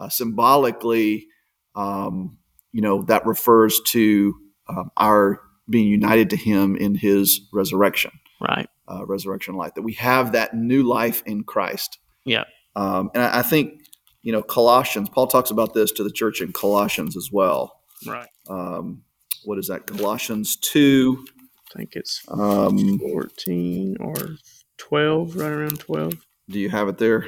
uh, 0.02 0.10
symbolically, 0.10 1.28
um, 1.76 2.38
you 2.74 2.82
know, 2.82 3.04
that 3.04 3.26
refers 3.26 3.80
to 3.88 4.36
um, 4.68 4.90
our 4.98 5.40
being 5.70 5.88
united 5.88 6.30
to 6.32 6.36
him 6.36 6.76
in 6.76 6.96
his 6.96 7.42
resurrection, 7.54 8.12
Right. 8.42 8.68
uh, 8.88 9.06
resurrection 9.06 9.56
life. 9.56 9.74
That 9.76 9.84
we 9.84 9.94
have 9.94 10.32
that 10.34 10.54
new 10.56 10.84
life 10.84 11.22
in 11.26 11.44
Christ. 11.44 12.00
Yeah. 12.26 12.44
Um, 12.76 13.12
and 13.14 13.24
I, 13.24 13.40
I 13.40 13.42
think, 13.42 13.82
you 14.24 14.32
know, 14.32 14.42
Colossians, 14.42 15.10
Paul 15.10 15.28
talks 15.28 15.52
about 15.52 15.74
this 15.74 15.92
to 15.94 16.04
the 16.04 16.12
church 16.12 16.42
in 16.42 16.52
Colossians 16.52 17.16
as 17.16 17.30
well. 17.32 17.80
Right. 18.08 18.28
Um, 18.50 19.04
what 19.46 19.58
is 19.60 19.68
that? 19.68 19.86
Colossians 19.88 20.56
2. 20.58 21.26
I 21.74 21.78
think 21.78 21.96
it's 21.96 22.22
Um, 22.28 23.00
14 23.00 23.98
or 24.00 24.16
12, 24.78 25.36
right 25.38 25.52
around 25.52 25.80
12. 25.80 26.14
do 26.50 26.60
you 26.60 26.70
have 26.70 26.88
it 26.90 26.98
there? 26.98 27.26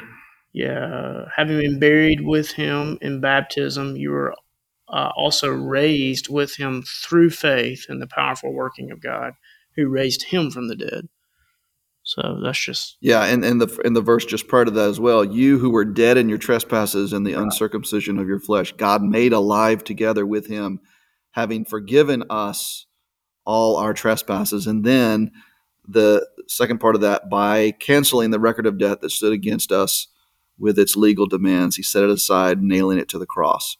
Yeah. 0.53 1.25
Having 1.35 1.59
been 1.59 1.79
buried 1.79 2.21
with 2.21 2.51
him 2.51 2.97
in 3.01 3.19
baptism, 3.19 3.95
you 3.95 4.11
were 4.11 4.35
uh, 4.87 5.11
also 5.15 5.49
raised 5.49 6.29
with 6.29 6.55
him 6.55 6.83
through 6.83 7.31
faith 7.31 7.87
in 7.89 7.99
the 7.99 8.07
powerful 8.07 8.53
working 8.53 8.91
of 8.91 9.01
God 9.01 9.33
who 9.75 9.89
raised 9.89 10.23
him 10.23 10.51
from 10.51 10.67
the 10.67 10.75
dead. 10.75 11.09
So 12.03 12.39
that's 12.43 12.59
just, 12.59 12.97
Yeah, 12.99 13.23
and, 13.23 13.45
and 13.45 13.61
the 13.61 13.81
in 13.85 13.93
the 13.93 14.01
verse 14.01 14.25
just 14.25 14.49
prior 14.49 14.65
to 14.65 14.71
that 14.71 14.89
as 14.89 14.99
well, 14.99 15.23
you 15.23 15.57
who 15.57 15.69
were 15.69 15.85
dead 15.85 16.17
in 16.17 16.27
your 16.27 16.37
trespasses 16.37 17.13
and 17.13 17.25
the 17.25 17.33
uncircumcision 17.33 18.19
of 18.19 18.27
your 18.27 18.41
flesh, 18.41 18.73
God 18.73 19.01
made 19.01 19.31
alive 19.31 19.85
together 19.85 20.25
with 20.25 20.47
him, 20.47 20.81
having 21.31 21.63
forgiven 21.63 22.23
us 22.29 22.85
all 23.45 23.77
our 23.77 23.93
trespasses. 23.93 24.67
And 24.67 24.83
then 24.83 25.31
the 25.87 26.27
second 26.47 26.79
part 26.79 26.95
of 26.95 27.01
that, 27.01 27.29
by 27.29 27.71
canceling 27.71 28.31
the 28.31 28.39
record 28.39 28.65
of 28.65 28.77
debt 28.77 28.99
that 28.99 29.09
stood 29.09 29.33
against 29.33 29.71
us 29.71 30.07
with 30.57 30.77
its 30.79 30.95
legal 30.95 31.25
demands, 31.25 31.75
he 31.75 31.83
set 31.83 32.03
it 32.03 32.09
aside, 32.09 32.61
nailing 32.61 32.99
it 32.99 33.09
to 33.09 33.19
the 33.19 33.25
cross. 33.25 33.77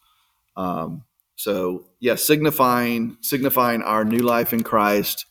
Um, 0.56 1.04
so 1.36 1.86
yeah, 2.00 2.16
signifying 2.16 3.18
signifying 3.22 3.82
our 3.82 4.06
new 4.06 4.20
life 4.20 4.54
in 4.54 4.64
Christ. 4.64 5.26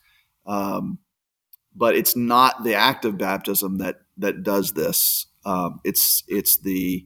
Um, 0.45 0.99
but 1.75 1.95
it's 1.95 2.15
not 2.15 2.63
the 2.63 2.75
act 2.75 3.05
of 3.05 3.17
baptism 3.17 3.77
that 3.79 4.01
that 4.17 4.43
does 4.43 4.73
this. 4.73 5.27
Um, 5.45 5.79
it's 5.83 6.23
it's 6.27 6.57
the 6.57 7.05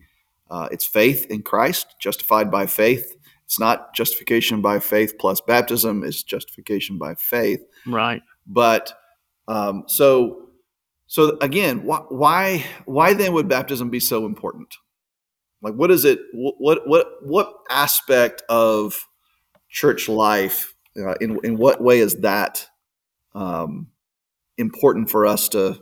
uh, 0.49 0.69
it's 0.71 0.85
faith 0.85 1.25
in 1.29 1.43
Christ, 1.43 1.95
justified 1.99 2.49
by 2.51 2.65
faith. 2.65 3.15
It's 3.45 3.59
not 3.59 3.93
justification 3.93 4.61
by 4.61 4.79
faith 4.79 5.13
plus 5.19 5.39
baptism. 5.39 6.03
It's 6.03 6.23
justification 6.23 6.97
by 6.97 7.15
faith. 7.15 7.61
right. 7.85 8.21
But 8.45 8.93
um, 9.47 9.83
so 9.87 10.46
so 11.07 11.37
again, 11.41 11.83
why, 11.83 11.99
why 12.09 12.65
why 12.85 13.13
then 13.13 13.33
would 13.33 13.47
baptism 13.47 13.89
be 13.89 13.99
so 13.99 14.25
important? 14.25 14.75
Like, 15.61 15.73
what 15.73 15.89
is 15.91 16.05
it? 16.05 16.19
What 16.33 16.87
what 16.87 17.07
what 17.21 17.53
aspect 17.69 18.43
of 18.49 19.05
church 19.69 20.07
life? 20.07 20.73
Uh, 20.99 21.13
in 21.21 21.39
in 21.43 21.57
what 21.57 21.81
way 21.81 21.99
is 21.99 22.21
that 22.21 22.67
um, 23.35 23.87
important 24.57 25.09
for 25.09 25.25
us 25.25 25.49
to 25.49 25.79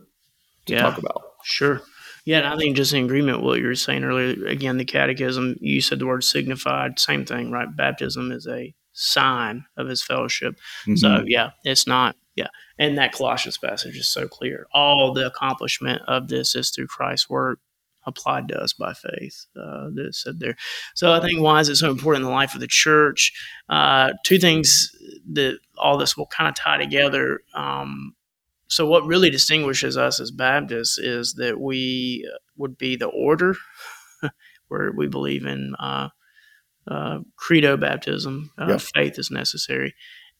to 0.65 0.73
Yeah. 0.73 0.81
talk 0.81 0.97
about? 0.97 1.21
Sure. 1.43 1.81
Yeah, 2.25 2.39
and 2.39 2.47
I 2.47 2.57
think 2.57 2.75
just 2.75 2.91
in 2.93 3.05
agreement 3.05 3.37
with 3.37 3.45
what 3.45 3.59
you 3.59 3.67
were 3.67 3.75
saying 3.75 4.03
earlier, 4.03 4.47
again, 4.47 4.77
the 4.77 4.85
catechism, 4.85 5.55
you 5.61 5.79
said 5.79 5.99
the 5.99 6.07
word 6.07 6.23
signified, 6.23 6.97
same 6.99 7.23
thing, 7.23 7.51
right? 7.51 7.67
Baptism 7.77 8.31
is 8.31 8.47
a 8.47 8.73
sign 8.93 9.65
of 9.77 9.87
his 9.87 10.01
fellowship. 10.01 10.55
So, 10.95 11.07
Mhm. 11.07 11.25
yeah, 11.27 11.51
it's 11.63 11.85
not, 11.85 12.15
yeah. 12.35 12.47
And 12.77 12.97
that 12.97 13.13
Colossians 13.13 13.57
passage 13.57 13.95
is 13.95 14.07
so 14.07 14.27
clear. 14.27 14.67
All 14.73 15.13
the 15.13 15.25
accomplishment 15.25 16.01
of 16.07 16.27
this 16.27 16.55
is 16.55 16.69
through 16.69 16.87
Christ's 16.87 17.29
work 17.29 17.59
applied 18.07 18.47
to 18.49 18.55
us 18.59 18.73
by 18.73 18.93
faith. 18.93 19.45
Uh, 19.59 19.89
that 19.95 20.07
is 20.09 20.21
said 20.21 20.39
there. 20.39 20.55
So, 20.93 21.11
I 21.11 21.19
think 21.21 21.39
why 21.41 21.59
is 21.59 21.69
it 21.69 21.77
so 21.77 21.89
important 21.89 22.23
in 22.23 22.29
the 22.29 22.35
life 22.35 22.53
of 22.53 22.61
the 22.61 22.67
church? 22.67 23.31
Uh, 23.69 24.11
two 24.23 24.37
things 24.37 24.91
that 25.33 25.57
all 25.77 25.97
this 25.97 26.15
will 26.15 26.27
kind 26.27 26.47
of 26.47 26.55
tie 26.55 26.77
together. 26.77 27.39
Um, 27.55 28.15
so 28.67 28.85
what 28.87 29.05
really 29.05 29.29
distinguishes 29.29 29.95
us 29.95 30.19
as 30.19 30.31
Baptists 30.31 30.97
is 30.97 31.35
that 31.35 31.59
we 31.59 32.27
uh, 32.31 32.37
would 32.57 32.77
be 32.77 32.95
the 32.95 33.05
order 33.07 33.55
where 34.67 34.91
we 34.91 35.07
believe 35.07 35.45
in 35.45 35.75
uh, 35.79 36.09
uh, 36.89 37.19
credo 37.35 37.77
baptism, 37.77 38.51
uh, 38.59 38.67
Yeah. 38.69 38.77
faith 38.77 39.19
is 39.19 39.29
necessary, 39.31 39.93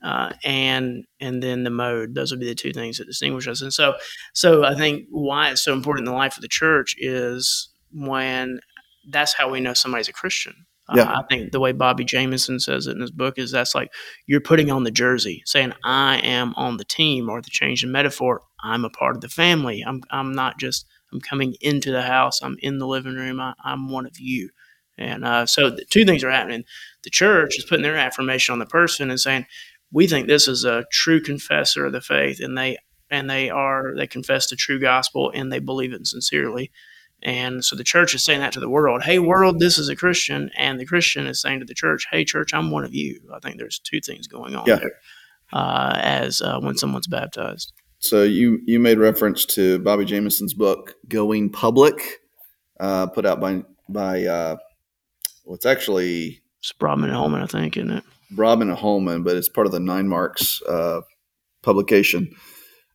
uh, 0.06 0.32
and 0.44 1.04
and 1.20 1.42
then 1.42 1.64
the 1.64 1.70
mode. 1.70 2.14
Those 2.14 2.30
would 2.30 2.40
be 2.40 2.46
the 2.46 2.54
two 2.54 2.72
things 2.72 2.98
that 2.98 3.06
distinguish 3.06 3.48
us. 3.48 3.60
And 3.60 3.72
so, 3.72 3.94
so 4.32 4.64
I 4.64 4.74
think 4.74 5.06
why 5.10 5.50
it's 5.50 5.64
so 5.64 5.72
important 5.72 6.06
in 6.06 6.12
the 6.12 6.18
life 6.18 6.36
of 6.36 6.42
the 6.42 6.48
church 6.48 6.94
is 6.98 7.68
when 7.92 8.60
that's 9.10 9.34
how 9.34 9.50
we 9.50 9.60
know 9.60 9.74
somebody's 9.74 10.08
a 10.08 10.12
Christian. 10.12 10.54
Uh, 10.88 10.94
Yeah. 10.98 11.12
I 11.18 11.22
think 11.28 11.50
the 11.50 11.58
way 11.58 11.72
Bobby 11.72 12.04
Jamieson 12.04 12.60
says 12.60 12.86
it 12.86 12.94
in 12.94 13.00
his 13.00 13.10
book 13.10 13.34
is 13.36 13.50
that's 13.50 13.74
like 13.74 13.90
you're 14.26 14.40
putting 14.40 14.70
on 14.70 14.84
the 14.84 14.92
jersey, 14.92 15.42
saying 15.44 15.72
I 15.84 16.18
am 16.18 16.54
on 16.56 16.76
the 16.76 16.84
team, 16.84 17.28
or 17.28 17.42
the 17.42 17.50
change 17.50 17.82
in 17.82 17.90
metaphor, 17.90 18.42
I'm 18.62 18.84
a 18.84 18.90
part 18.90 19.16
of 19.16 19.22
the 19.22 19.28
family. 19.28 19.82
I'm 19.84 20.02
I'm 20.10 20.32
not 20.34 20.58
just 20.58 20.86
I'm 21.12 21.20
coming 21.20 21.56
into 21.60 21.90
the 21.90 22.02
house. 22.02 22.40
I'm 22.42 22.56
in 22.60 22.78
the 22.78 22.86
living 22.86 23.16
room. 23.16 23.40
I, 23.40 23.54
I'm 23.64 23.90
one 23.90 24.06
of 24.06 24.20
you. 24.20 24.50
And 24.98 25.24
uh, 25.24 25.46
so 25.46 25.68
the 25.68 25.84
two 25.84 26.04
things 26.04 26.24
are 26.24 26.30
happening. 26.30 26.64
The 27.04 27.10
church 27.10 27.58
is 27.58 27.66
putting 27.68 27.82
their 27.82 27.96
affirmation 27.96 28.52
on 28.54 28.58
the 28.60 28.66
person 28.66 29.10
and 29.10 29.20
saying, 29.20 29.44
we 29.92 30.06
think 30.06 30.26
this 30.26 30.48
is 30.48 30.64
a 30.64 30.84
true 30.92 31.20
confessor 31.20 31.86
of 31.86 31.92
the 31.92 32.00
faith, 32.00 32.40
and 32.40 32.56
they 32.56 32.78
and 33.10 33.30
they 33.30 33.50
are 33.50 33.94
they 33.96 34.06
confess 34.06 34.48
the 34.50 34.56
true 34.56 34.80
gospel 34.80 35.30
and 35.34 35.52
they 35.52 35.60
believe 35.60 35.92
it 35.92 36.06
sincerely. 36.06 36.70
And 37.22 37.64
so 37.64 37.74
the 37.76 37.84
church 37.84 38.14
is 38.14 38.22
saying 38.22 38.40
that 38.40 38.52
to 38.52 38.60
the 38.60 38.68
world, 38.68 39.02
hey, 39.02 39.18
world, 39.18 39.58
this 39.58 39.78
is 39.78 39.88
a 39.88 39.96
Christian. 39.96 40.50
And 40.56 40.78
the 40.78 40.84
Christian 40.84 41.26
is 41.26 41.40
saying 41.40 41.60
to 41.60 41.64
the 41.64 41.72
church, 41.74 42.06
hey, 42.10 42.24
church, 42.26 42.52
I'm 42.52 42.70
one 42.70 42.84
of 42.84 42.94
you. 42.94 43.18
I 43.34 43.38
think 43.38 43.56
there's 43.56 43.78
two 43.78 44.00
things 44.00 44.26
going 44.26 44.54
on 44.54 44.66
Yeah. 44.66 44.76
there 44.76 44.92
uh, 45.52 45.94
as 45.98 46.42
uh, 46.42 46.60
when 46.60 46.76
someone's 46.76 47.06
baptized. 47.06 47.72
So 48.00 48.22
you 48.22 48.60
you 48.66 48.78
made 48.78 48.98
reference 48.98 49.46
to 49.46 49.78
Bobby 49.78 50.04
Jamieson's 50.04 50.52
book 50.52 50.94
"Going 51.08 51.48
Public," 51.48 52.20
uh, 52.78 53.06
put 53.06 53.24
out 53.24 53.40
by 53.40 53.62
by 53.88 54.24
uh, 54.24 54.56
well, 55.44 55.54
it's 55.54 55.64
actually 55.66 56.42
It's 56.60 56.72
Broadman 56.72 57.08
and 57.10 57.16
Holman, 57.16 57.40
I 57.42 57.46
think, 57.46 57.76
isn't 57.78 57.90
it? 57.90 58.04
Robin 58.34 58.68
Holman, 58.70 59.22
but 59.22 59.36
it's 59.36 59.48
part 59.48 59.66
of 59.66 59.72
the 59.72 59.80
Nine 59.80 60.08
Marks 60.08 60.60
uh, 60.62 61.00
publication. 61.62 62.34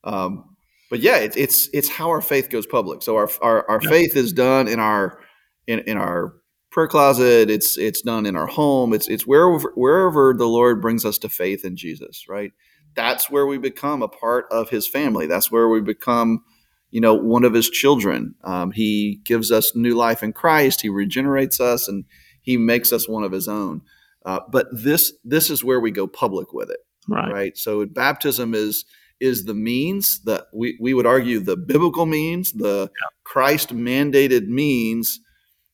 Um, 0.03 0.55
but 0.89 0.99
yeah, 0.99 1.17
it's 1.17 1.37
it's 1.37 1.69
it's 1.73 1.89
how 1.89 2.09
our 2.09 2.21
faith 2.21 2.49
goes 2.49 2.65
public. 2.65 3.01
So 3.01 3.15
our 3.15 3.29
our, 3.41 3.69
our 3.69 3.79
Yeah. 3.83 3.89
faith 3.89 4.15
is 4.15 4.33
done 4.33 4.67
in 4.67 4.79
our 4.79 5.19
in, 5.67 5.79
in 5.79 5.97
our 5.97 6.33
prayer 6.71 6.87
closet. 6.87 7.49
It's 7.49 7.77
it's 7.77 8.01
done 8.01 8.25
in 8.25 8.35
our 8.35 8.47
home. 8.47 8.93
It's 8.93 9.07
it's 9.07 9.25
wherever 9.25 9.71
wherever 9.75 10.33
the 10.37 10.47
Lord 10.47 10.81
brings 10.81 11.05
us 11.05 11.17
to 11.19 11.29
faith 11.29 11.63
in 11.63 11.77
Jesus. 11.77 12.25
Right. 12.27 12.51
That's 12.93 13.29
where 13.29 13.47
we 13.47 13.57
become 13.57 14.01
a 14.01 14.09
part 14.09 14.45
of 14.51 14.69
His 14.69 14.85
family. 14.87 15.25
That's 15.27 15.49
where 15.49 15.69
we 15.69 15.79
become, 15.79 16.43
you 16.89 16.99
know, 16.99 17.13
one 17.13 17.45
of 17.45 17.53
His 17.53 17.69
children. 17.69 18.35
Um, 18.43 18.71
he 18.71 19.21
gives 19.23 19.49
us 19.49 19.73
new 19.75 19.95
life 19.95 20.23
in 20.23 20.33
Christ. 20.33 20.81
He 20.81 20.89
regenerates 20.89 21.61
us, 21.61 21.87
and 21.87 22.03
He 22.41 22.57
makes 22.57 22.91
us 22.91 23.07
one 23.07 23.23
of 23.23 23.31
His 23.31 23.47
own. 23.47 23.81
Uh, 24.25 24.39
but 24.49 24.67
this 24.71 25.13
this 25.23 25.49
is 25.49 25.63
where 25.63 25.79
we 25.79 25.91
go 25.91 26.07
public 26.07 26.53
with 26.53 26.69
it 26.69 26.79
Right. 27.07 27.31
right? 27.31 27.57
So 27.57 27.85
baptism 27.85 28.53
is 28.53 28.85
is 29.19 29.45
the 29.45 29.53
means 29.53 30.19
that 30.23 30.47
we, 30.51 30.77
we 30.81 30.95
would 30.95 31.05
argue 31.05 31.39
the 31.39 31.55
biblical 31.55 32.07
means, 32.07 32.53
the 32.53 32.89
Christ 33.23 33.69
mandated 33.69 34.47
means 34.47 35.19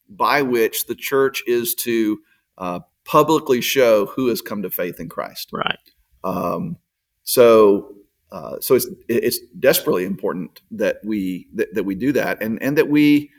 by 0.10 0.42
which 0.42 0.86
the 0.88 0.96
church 0.96 1.44
is 1.48 1.74
to 1.75 2.20
uh, 2.58 2.80
publicly 3.06 3.62
show 3.62 4.08
who 4.08 4.27
has 4.27 4.42
come 4.42 4.62
to 4.63 4.70
faith 4.70 5.00
in 5.00 5.08
Christ. 5.08 5.50
Right. 5.54 5.80
Um, 6.25 6.77
so 7.24 7.96
uh, 8.32 8.58
so 8.60 8.75
it's 8.75 8.88
it's 9.08 9.39
desperately 9.60 10.04
important 10.04 10.62
that 10.72 10.98
we 11.06 11.48
that, 11.54 11.74
that 11.74 11.84
we 11.84 11.96
do 11.96 12.12
that 12.13 12.42
and 12.42 12.62
and 12.62 12.77
that 12.77 12.89
we 12.89 13.32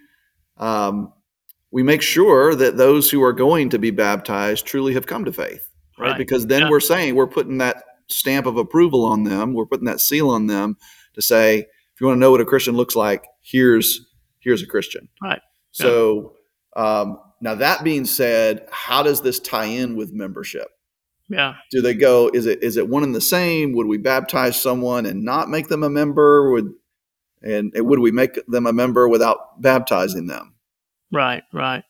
um, 0.57 1.13
we 1.71 1.83
make 1.83 2.01
sure 2.03 2.55
that 2.55 2.77
those 2.77 3.11
who 3.11 3.23
are 3.23 3.33
going 3.33 3.69
to 3.71 3.79
be 3.79 3.91
baptized 3.91 4.67
truly 4.67 4.95
have 4.95 5.07
come 5.07 5.25
to 5.25 5.33
faith 5.33 5.69
right, 5.99 6.11
Right. 6.11 6.19
because 6.19 6.47
then 6.47 6.63
Yeah. 6.63 6.71
we're 6.71 6.81
saying 6.81 7.15
we're 7.15 7.27
putting 7.27 7.59
that 7.59 7.83
stamp 8.09 8.47
of 8.47 8.57
approval 8.57 9.05
on 9.05 9.25
them 9.25 9.53
we're 9.53 9.67
putting 9.67 9.85
that 9.87 10.01
seal 10.01 10.31
on 10.31 10.47
them 10.47 10.77
to 11.15 11.23
say 11.23 11.59
if 11.59 12.01
you 12.01 12.07
want 12.07 12.17
to 12.17 12.21
know 12.21 12.31
what 12.31 12.41
a 12.41 12.45
christian 12.47 12.75
looks 12.77 12.97
like 12.97 13.25
here's 13.43 14.07
here's 14.41 14.63
a 14.63 14.67
christian 14.67 15.09
Right. 15.23 15.41
so 15.73 16.35
um, 16.77 17.19
now 17.41 17.55
that 17.57 17.85
being 17.85 18.05
said 18.07 18.67
how 18.71 19.03
does 19.03 19.21
this 19.21 19.39
tie 19.41 19.67
in 19.67 19.95
with 19.97 20.13
membership 20.13 20.69
Yeah. 21.29 21.57
do 21.71 21.83
they 21.83 21.93
go 21.95 22.31
is 22.33 22.47
it 22.47 22.63
is 22.63 22.79
it 22.79 22.89
one 22.89 23.03
and 23.03 23.15
the 23.15 23.21
same 23.21 23.73
would 23.75 23.87
we 23.87 23.99
baptize 23.99 24.59
someone 24.59 25.05
and 25.05 25.23
not 25.25 25.51
make 25.51 25.69
them 25.69 25.83
a 25.83 25.91
member 25.91 26.51
would 26.53 26.73
and, 27.43 27.73
and 27.75 27.87
would 27.87 27.99
we 28.01 28.11
make 28.11 28.39
them 28.47 28.67
a 28.67 28.73
member 28.73 29.07
without 29.09 29.61
baptizing 29.61 30.27
them 30.29 30.55
Right, 31.13 31.43
right. 31.53 31.85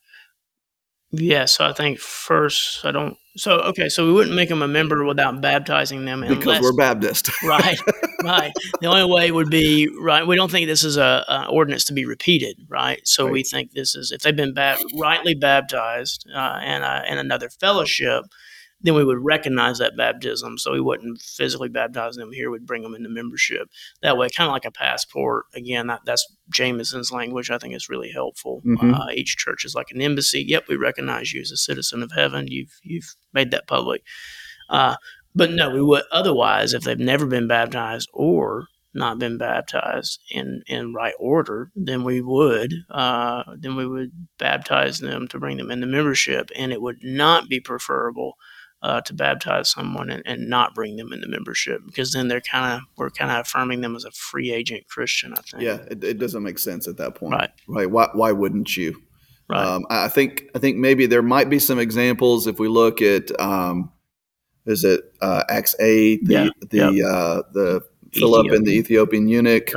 Yeah, 1.10 1.46
so 1.46 1.64
I 1.64 1.72
think 1.72 1.98
first 1.98 2.84
I 2.84 2.90
don't. 2.90 3.16
So 3.36 3.60
okay, 3.60 3.88
so 3.88 4.04
we 4.04 4.12
wouldn't 4.12 4.36
make 4.36 4.50
them 4.50 4.60
a 4.60 4.68
member 4.68 5.04
without 5.04 5.40
baptizing 5.40 6.04
them, 6.04 6.20
because 6.20 6.42
unless 6.42 6.62
we're 6.62 6.74
baptist 6.74 7.30
right, 7.44 7.78
right. 8.22 8.52
The 8.80 8.88
only 8.88 9.10
way 9.10 9.30
would 9.30 9.48
be 9.48 9.88
right. 9.98 10.26
We 10.26 10.36
don't 10.36 10.50
think 10.50 10.66
this 10.66 10.84
is 10.84 10.98
a, 10.98 11.24
a 11.28 11.46
ordinance 11.50 11.84
to 11.86 11.94
be 11.94 12.04
repeated, 12.04 12.58
right? 12.68 13.00
So 13.04 13.26
we 13.26 13.42
think 13.42 13.72
this 13.72 13.94
is 13.94 14.12
if 14.12 14.20
they've 14.20 14.36
been 14.36 14.52
bap- 14.52 14.80
rightly 14.94 15.34
baptized 15.34 16.26
uh, 16.34 16.60
in 16.62 16.82
a, 16.82 17.04
in 17.08 17.16
another 17.16 17.48
fellowship, 17.48 18.24
then 18.80 18.94
we 18.94 19.04
would 19.04 19.18
recognize 19.24 19.78
that 19.78 19.96
baptism. 19.96 20.56
So 20.58 20.72
we 20.72 20.80
wouldn't 20.80 21.20
physically 21.20 21.68
baptize 21.68 22.16
them 22.16 22.32
here; 22.32 22.50
we'd 22.50 22.66
bring 22.66 22.82
them 22.82 22.94
into 22.94 23.08
membership 23.08 23.68
that 24.02 24.16
way, 24.16 24.28
kind 24.30 24.48
of 24.48 24.52
like 24.52 24.64
a 24.64 24.70
passport. 24.70 25.46
Again, 25.54 25.88
that, 25.88 26.00
that's 26.04 26.26
Jamieson's 26.52 27.10
language. 27.12 27.50
I 27.50 27.58
think 27.58 27.74
is 27.74 27.88
really 27.88 28.10
helpful. 28.10 28.62
Mhm. 28.64 28.94
Uh, 28.98 29.10
each 29.12 29.36
church 29.36 29.64
is 29.64 29.74
like 29.74 29.90
an 29.90 30.00
embassy. 30.02 30.44
Yep, 30.46 30.64
we 30.68 30.76
recognize 30.76 31.32
you 31.32 31.40
as 31.40 31.50
a 31.50 31.56
citizen 31.56 32.02
of 32.02 32.12
heaven. 32.12 32.46
You've 32.48 32.78
you've 32.82 33.14
made 33.32 33.50
that 33.50 33.66
public. 33.66 34.02
Uh, 34.70 34.96
but 35.34 35.50
no, 35.50 35.70
we 35.70 35.82
would 35.82 36.04
otherwise 36.12 36.74
if 36.74 36.82
they've 36.82 36.98
never 36.98 37.26
been 37.26 37.46
baptized 37.48 38.08
or 38.12 38.66
not 38.94 39.18
been 39.18 39.38
baptized 39.38 40.20
in 40.30 40.62
in 40.66 40.92
right 40.92 41.14
order, 41.18 41.70
then 41.76 42.04
we 42.04 42.20
would 42.20 42.72
uh, 42.90 43.42
then 43.56 43.76
we 43.76 43.86
would 43.86 44.10
baptize 44.38 44.98
them 44.98 45.28
to 45.28 45.38
bring 45.38 45.56
them 45.58 45.70
into 45.70 45.86
membership, 45.86 46.50
and 46.56 46.72
it 46.72 46.80
would 46.82 46.98
not 47.02 47.48
be 47.48 47.60
preferable 47.60 48.34
uh, 48.82 49.00
to 49.02 49.12
baptize 49.14 49.70
someone 49.70 50.10
and, 50.10 50.22
and 50.24 50.48
not 50.48 50.74
bring 50.74 50.96
them 50.96 51.12
into 51.12 51.28
membership 51.28 51.82
because 51.86 52.12
then 52.12 52.28
they're 52.28 52.40
kind 52.40 52.74
of 52.74 52.80
we're 52.96 53.10
kind 53.10 53.30
of 53.30 53.38
affirming 53.40 53.80
them 53.80 53.96
as 53.96 54.04
a 54.04 54.10
free 54.12 54.52
agent 54.52 54.86
Christian. 54.88 55.32
I 55.32 55.40
think. 55.42 55.62
Yeah, 55.62 55.78
it, 55.90 56.04
it 56.04 56.18
doesn't 56.18 56.42
make 56.42 56.58
sense 56.58 56.86
at 56.86 56.96
that 56.98 57.14
point. 57.14 57.34
Right. 57.34 57.50
Right. 57.66 57.90
Why, 57.90 58.08
why 58.12 58.32
wouldn't 58.32 58.76
you? 58.76 59.00
Right. 59.48 59.64
Um, 59.64 59.86
I 59.90 60.08
think 60.08 60.44
I 60.54 60.58
think 60.58 60.76
maybe 60.76 61.06
there 61.06 61.22
might 61.22 61.48
be 61.48 61.58
some 61.58 61.78
examples 61.78 62.46
if 62.46 62.58
we 62.58 62.68
look 62.68 63.00
at 63.02 63.38
um, 63.40 63.90
is 64.66 64.84
it 64.84 65.00
uh, 65.22 65.42
Acts 65.48 65.74
eight 65.80 66.24
the 66.26 66.32
Yeah, 66.32 66.48
the 66.68 66.92
yeah. 66.92 67.06
uh, 67.06 67.42
the 67.52 67.82
Philip 68.12 68.52
and 68.52 68.66
the 68.66 68.72
Ethiopian 68.72 69.28
eunuch, 69.28 69.72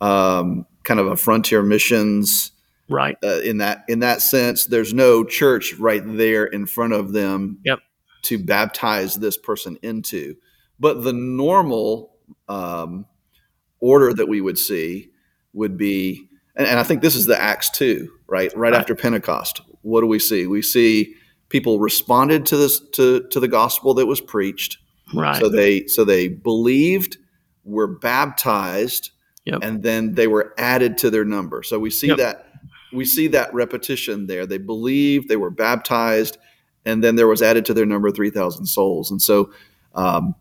um, 0.00 0.66
kind 0.84 1.00
of 1.00 1.06
a 1.06 1.16
frontier 1.16 1.62
missions 1.62 2.52
right. 2.88 3.16
uh, 3.24 3.40
in 3.40 3.58
that 3.58 3.84
in 3.88 4.00
that 4.00 4.22
sense. 4.22 4.66
There's 4.66 4.94
no 4.94 5.24
church 5.24 5.74
right 5.74 6.02
there 6.04 6.44
in 6.44 6.66
front 6.66 6.92
of 6.92 7.12
them 7.12 7.58
Yep. 7.64 7.80
To 8.22 8.38
baptize 8.38 9.16
this 9.16 9.36
person 9.36 9.78
into, 9.82 10.36
but 10.78 11.02
the 11.04 11.12
normal 11.12 12.14
um, 12.48 13.06
order 13.80 14.12
that 14.12 14.28
we 14.28 14.40
would 14.40 14.58
see 14.58 15.10
would 15.52 15.76
be, 15.76 16.28
and, 16.56 16.66
and 16.66 16.78
I 16.78 16.82
think 16.82 17.02
this 17.02 17.14
is 17.16 17.26
the 17.26 17.40
Acts 17.40 17.70
two, 17.70 18.10
right? 18.26 18.52
Right 18.56 18.72
Right. 18.72 18.78
after 18.80 18.94
Pentecost, 18.94 19.60
what 19.82 20.00
do 20.00 20.06
we 20.06 20.18
see? 20.18 20.46
We 20.46 20.62
see 20.62 21.14
people 21.48 21.78
responded 21.80 22.44
to 22.46 22.56
this 22.56 22.80
to 22.90 23.26
to 23.28 23.40
the 23.40 23.48
gospel 23.48 23.94
that 23.94 24.06
was 24.06 24.20
preached. 24.20 24.78
Right. 25.14 25.40
So 25.40 25.48
they 25.48 25.86
so 25.86 26.04
they 26.04 26.28
believed, 26.28 27.16
were 27.64 27.86
baptized, 27.86 29.10
Yep. 29.44 29.60
and 29.62 29.82
then 29.82 30.14
they 30.14 30.26
were 30.26 30.52
added 30.58 30.98
to 30.98 31.10
their 31.10 31.24
number. 31.24 31.62
So 31.62 31.78
we 31.78 31.90
see 31.90 32.08
Yep. 32.08 32.18
that 32.18 32.44
we 32.92 33.04
see 33.04 33.28
that 33.28 33.52
repetition 33.54 34.26
there. 34.26 34.46
They 34.46 34.58
believed, 34.58 35.28
they 35.28 35.36
were 35.36 35.50
baptized, 35.50 36.38
and 36.84 37.02
then 37.02 37.16
there 37.16 37.28
was 37.28 37.42
added 37.42 37.64
to 37.66 37.74
their 37.74 37.86
number 37.86 38.10
three 38.10 38.30
thousand 38.30 38.66
souls. 38.66 39.10
And 39.10 39.20
so 39.20 39.52
um, 39.94 40.34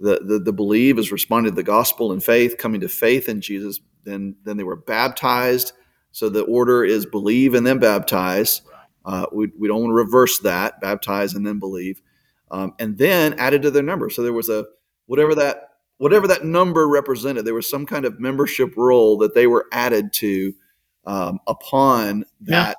the, 0.00 0.20
the 0.24 0.38
the 0.38 0.52
believe 0.52 0.98
is 0.98 1.12
responded 1.12 1.50
to 1.50 1.56
the 1.56 1.62
gospel 1.62 2.12
in 2.12 2.20
faith, 2.20 2.56
coming 2.58 2.80
to 2.80 2.88
faith 2.88 3.28
in 3.28 3.40
Jesus. 3.40 3.80
Then 4.04 4.36
then 4.44 4.56
they 4.56 4.64
were 4.64 4.76
baptized. 4.76 5.72
So 6.12 6.28
the 6.28 6.42
order 6.44 6.84
is 6.84 7.06
believe 7.06 7.54
and 7.54 7.66
then 7.66 7.78
baptize. 7.78 8.62
Uh, 9.04 9.26
we, 9.32 9.50
we 9.58 9.68
don't 9.68 9.80
want 9.80 9.90
to 9.90 9.94
reverse 9.94 10.38
that, 10.40 10.80
baptize 10.80 11.34
and 11.34 11.46
then 11.46 11.58
believe, 11.58 12.02
um, 12.50 12.74
and 12.78 12.98
then 12.98 13.34
added 13.34 13.62
to 13.62 13.70
their 13.70 13.82
number. 13.82 14.10
So 14.10 14.22
there 14.22 14.32
was 14.32 14.48
a 14.48 14.66
whatever 15.06 15.34
that 15.34 15.70
whatever 15.98 16.26
that 16.28 16.44
number 16.44 16.86
represented. 16.88 17.44
There 17.44 17.54
was 17.54 17.68
some 17.68 17.86
kind 17.86 18.04
of 18.04 18.20
membership 18.20 18.76
role 18.76 19.18
that 19.18 19.34
they 19.34 19.46
were 19.46 19.66
added 19.72 20.12
to 20.14 20.52
um, 21.06 21.40
upon 21.46 22.24
Yeah. 22.40 22.74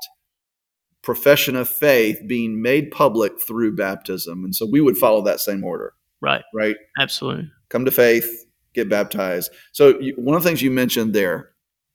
Profession 1.09 1.55
of 1.55 1.67
faith 1.67 2.21
being 2.27 2.61
made 2.61 2.91
public 2.91 3.41
through 3.41 3.75
baptism. 3.75 4.43
And 4.43 4.55
so 4.55 4.67
we 4.67 4.79
would 4.79 4.95
follow 4.95 5.23
that 5.23 5.39
same 5.39 5.63
order, 5.63 5.95
right. 6.21 6.43
right? 6.53 6.75
Absolutely. 6.99 7.49
Come 7.69 7.83
to 7.85 7.89
faith, 7.89 8.45
get 8.75 8.89
baptized. 8.89 9.51
So 9.71 9.99
you, 9.99 10.13
one 10.17 10.35
of 10.35 10.43
the 10.43 10.47
things 10.47 10.61
you 10.61 10.69
mentioned 10.69 11.15
there 11.15 11.49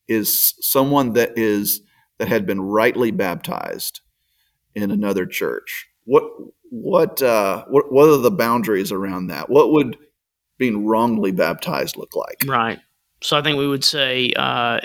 is 0.08 0.54
someone 0.60 1.12
that 1.12 1.38
is 1.38 1.80
that 2.18 2.26
had 2.26 2.44
been 2.44 2.60
rightly 2.60 3.12
baptized 3.12 4.00
in 4.74 4.90
another 4.90 5.26
church. 5.26 5.86
What 6.06 6.24
what 6.70 7.22
uh, 7.22 7.66
what 7.68 7.92
what 7.92 8.08
are 8.08 8.16
the 8.16 8.32
boundaries 8.32 8.90
around 8.90 9.28
that? 9.28 9.48
What 9.48 9.70
would 9.70 9.96
being 10.58 10.84
wrongly 10.84 11.30
baptized 11.30 11.96
look 11.96 12.16
like? 12.16 12.42
Right. 12.48 12.80
So 13.22 13.38
I 13.38 13.42
think 13.42 13.58
we 13.58 13.68
would 13.68 13.84
say 13.84 14.32
uh, 14.34 14.80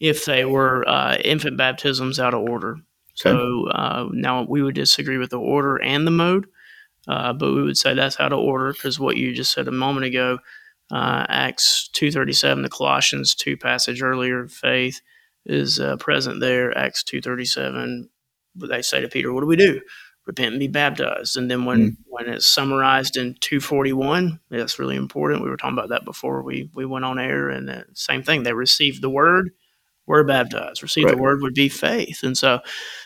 if 0.00 0.24
they 0.24 0.44
were 0.44 0.84
uh, 0.88 1.18
infant 1.18 1.56
baptisms 1.56 2.18
out 2.18 2.34
of 2.34 2.40
order. 2.40 2.78
So 3.22 3.68
uh, 3.68 4.08
now 4.12 4.42
we 4.48 4.62
would 4.62 4.74
disagree 4.74 5.18
with 5.18 5.30
the 5.30 5.38
order 5.38 5.76
and 5.82 6.06
the 6.06 6.10
mode, 6.10 6.46
uh, 7.08 7.32
but 7.32 7.52
we 7.52 7.62
would 7.62 7.76
say 7.78 7.94
that's 7.94 8.18
out 8.20 8.32
of 8.32 8.38
order 8.38 8.72
because 8.72 8.98
what 8.98 9.16
you 9.16 9.32
just 9.34 9.52
said 9.52 9.68
a 9.68 9.72
moment 9.72 10.06
ago, 10.06 10.38
uh, 10.90 11.26
Acts 11.28 11.88
two 11.92 12.10
thirty 12.10 12.32
seven, 12.32 12.62
the 12.62 12.68
Colossians 12.68 13.34
two 13.34 13.56
passage 13.56 14.02
earlier, 14.02 14.48
faith 14.48 15.00
is 15.46 15.80
uh, 15.80 15.96
present 15.96 16.40
there. 16.40 16.76
Acts 16.76 17.02
two 17.02 17.20
thirty 17.20 17.44
seven, 17.44 18.08
they 18.56 18.82
say 18.82 19.00
to 19.00 19.08
Peter, 19.08 19.32
"What 19.32 19.40
do 19.42 19.46
we 19.46 19.56
do?" 19.56 19.80
Repent 20.26 20.52
and 20.52 20.60
be 20.60 20.68
baptized. 20.68 21.36
And 21.36 21.50
then 21.50 21.64
when 21.64 21.96
when 22.06 22.28
it's 22.28 22.46
summarized 22.46 23.16
in 23.16 23.34
two 23.40 23.60
forty 23.60 23.92
one, 23.92 24.38
that's 24.50 24.78
really 24.78 24.96
important. 24.96 25.42
We 25.42 25.48
were 25.48 25.56
talking 25.56 25.78
about 25.78 25.88
that 25.90 26.04
before 26.04 26.42
we 26.42 26.70
we 26.74 26.84
went 26.84 27.04
on 27.04 27.18
air, 27.18 27.48
and 27.48 27.70
uh, 27.70 27.82
same 27.94 28.22
thing. 28.22 28.42
They 28.42 28.52
received 28.52 29.00
the 29.02 29.10
word, 29.10 29.50
were 30.06 30.22
baptized. 30.22 30.82
Receive 30.82 31.06
Right. 31.06 31.16
the 31.16 31.22
word 31.22 31.40
would 31.42 31.54
be 31.54 31.68
faith, 31.68 32.22
and 32.22 32.36
so 32.36 32.60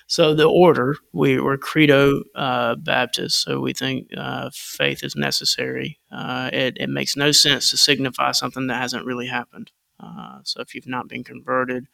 so 0.07 0.35
the 0.35 0.49
order 0.49 0.97
we 1.13 1.41
were 1.41 1.57
credo 1.59 2.23
uh, 2.35 2.75
Baptist, 2.77 3.43
so 3.43 3.61
we 3.61 3.73
think 3.73 4.09
uh, 4.17 4.51
faith 4.53 5.03
is 5.03 5.17
necessary. 5.17 5.99
Uh, 6.13 6.51
it, 6.53 6.77
it 6.79 6.91
makes 6.91 7.17
no 7.17 7.33
sense 7.33 7.71
to 7.71 7.77
signify 7.77 8.33
something 8.33 8.67
that 8.67 8.81
hasn't 8.81 9.07
really 9.07 9.27
happened. 9.27 9.73
Uh, 10.01 10.39
so 10.43 10.61
if 10.61 10.75
you've 10.75 10.87
not 10.87 11.09
been 11.09 11.25
converted, 11.25 11.87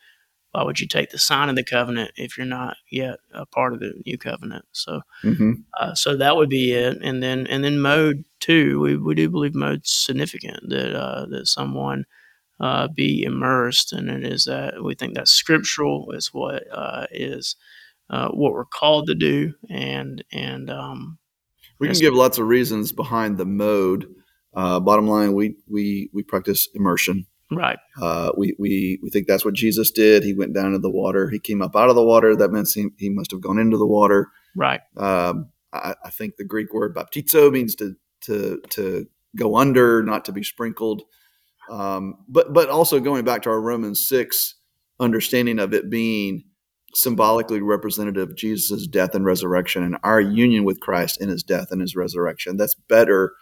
why 0.52 0.64
would 0.64 0.80
you 0.80 0.88
take 0.88 1.10
the 1.10 1.18
sign 1.18 1.48
of 1.48 1.56
the 1.56 1.64
covenant 1.64 2.12
if 2.16 2.36
you're 2.36 2.46
not 2.46 2.76
yet 2.90 3.18
a 3.32 3.46
part 3.46 3.72
of 3.74 3.80
the 3.80 3.94
new 4.06 4.18
covenant? 4.18 4.64
So 4.72 5.02
hmm 5.22 5.52
uh, 5.78 5.94
so 5.94 6.16
that 6.16 6.36
would 6.36 6.48
be 6.48 6.72
it, 6.72 6.98
and 7.02 7.22
then 7.22 7.46
and 7.46 7.62
then 7.64 7.80
mode 7.80 8.24
two. 8.40 8.80
We, 8.80 8.96
we 8.96 9.14
do 9.14 9.30
believe 9.30 9.54
mode's 9.54 9.90
significant 9.90 10.68
that 10.68 10.94
uh, 10.94 11.26
that 11.26 11.46
someone 11.46 12.04
uh, 12.60 12.88
be 12.88 13.22
immersed, 13.22 13.92
and 13.92 14.10
it 14.10 14.24
is 14.24 14.44
that 14.46 14.82
we 14.82 14.94
think 14.94 15.14
that's 15.14 15.30
scriptural. 15.30 16.12
Is 16.12 16.28
what 16.34 16.64
uh, 16.72 17.06
is 17.10 17.56
uh, 18.10 18.28
what 18.30 18.52
we're 18.52 18.64
called 18.64 19.06
to 19.06 19.14
do, 19.14 19.54
and 19.70 20.22
and 20.32 20.68
um, 20.70 21.18
We 21.78 21.88
can 21.88 21.98
give 21.98 22.14
lots 22.14 22.38
of 22.38 22.46
reasons 22.46 22.92
behind 22.92 23.38
the 23.38 23.46
mode. 23.46 24.06
Uh, 24.54 24.80
bottom 24.80 25.06
line, 25.06 25.32
we 25.34 25.54
we 25.68 26.10
we 26.12 26.22
practice 26.22 26.68
immersion. 26.74 27.26
right, 27.52 27.78
Uh, 28.00 28.32
we, 28.36 28.54
we 28.58 28.98
we 29.02 29.10
think 29.10 29.26
that's 29.26 29.44
what 29.44 29.54
Jesus 29.54 29.90
did. 29.90 30.24
He 30.24 30.34
went 30.34 30.54
down 30.54 30.66
into 30.66 30.78
the 30.80 30.90
water. 30.90 31.30
He 31.30 31.38
came 31.38 31.62
up 31.62 31.76
out 31.76 31.88
of 31.88 31.96
the 31.96 32.04
water. 32.04 32.34
That 32.36 32.50
means 32.50 32.74
he, 32.74 32.88
he 32.98 33.10
must 33.10 33.30
have 33.30 33.40
gone 33.40 33.58
into 33.58 33.76
the 33.76 33.86
water. 33.86 34.28
right, 34.56 34.80
Um, 34.96 35.50
I, 35.72 35.94
I 36.04 36.10
think 36.10 36.36
the 36.36 36.44
Greek 36.44 36.74
word 36.74 36.94
baptizo 36.96 37.50
means 37.52 37.74
to 37.76 37.94
to 38.22 38.60
to 38.70 39.06
go 39.36 39.56
under, 39.56 40.02
not 40.02 40.24
to 40.24 40.32
be 40.32 40.42
sprinkled. 40.42 41.02
Um, 41.70 42.16
but 42.28 42.52
but 42.52 42.68
also 42.68 42.98
going 42.98 43.24
back 43.24 43.42
to 43.42 43.50
our 43.50 43.60
Romans 43.60 44.06
six 44.08 44.56
understanding 44.98 45.60
of 45.60 45.72
it 45.72 45.88
being 45.88 46.42
symbolically 46.94 47.60
representative 47.60 48.30
of 48.30 48.36
Jesus' 48.36 48.86
death 48.86 49.14
and 49.14 49.24
resurrection 49.24 49.82
and 49.82 49.96
our 50.02 50.20
union 50.20 50.64
with 50.64 50.80
Christ 50.80 51.20
in 51.20 51.28
his 51.28 51.42
death 51.42 51.70
and 51.70 51.80
his 51.80 51.94
resurrection. 51.94 52.56
That's 52.56 52.74
better 52.74 53.34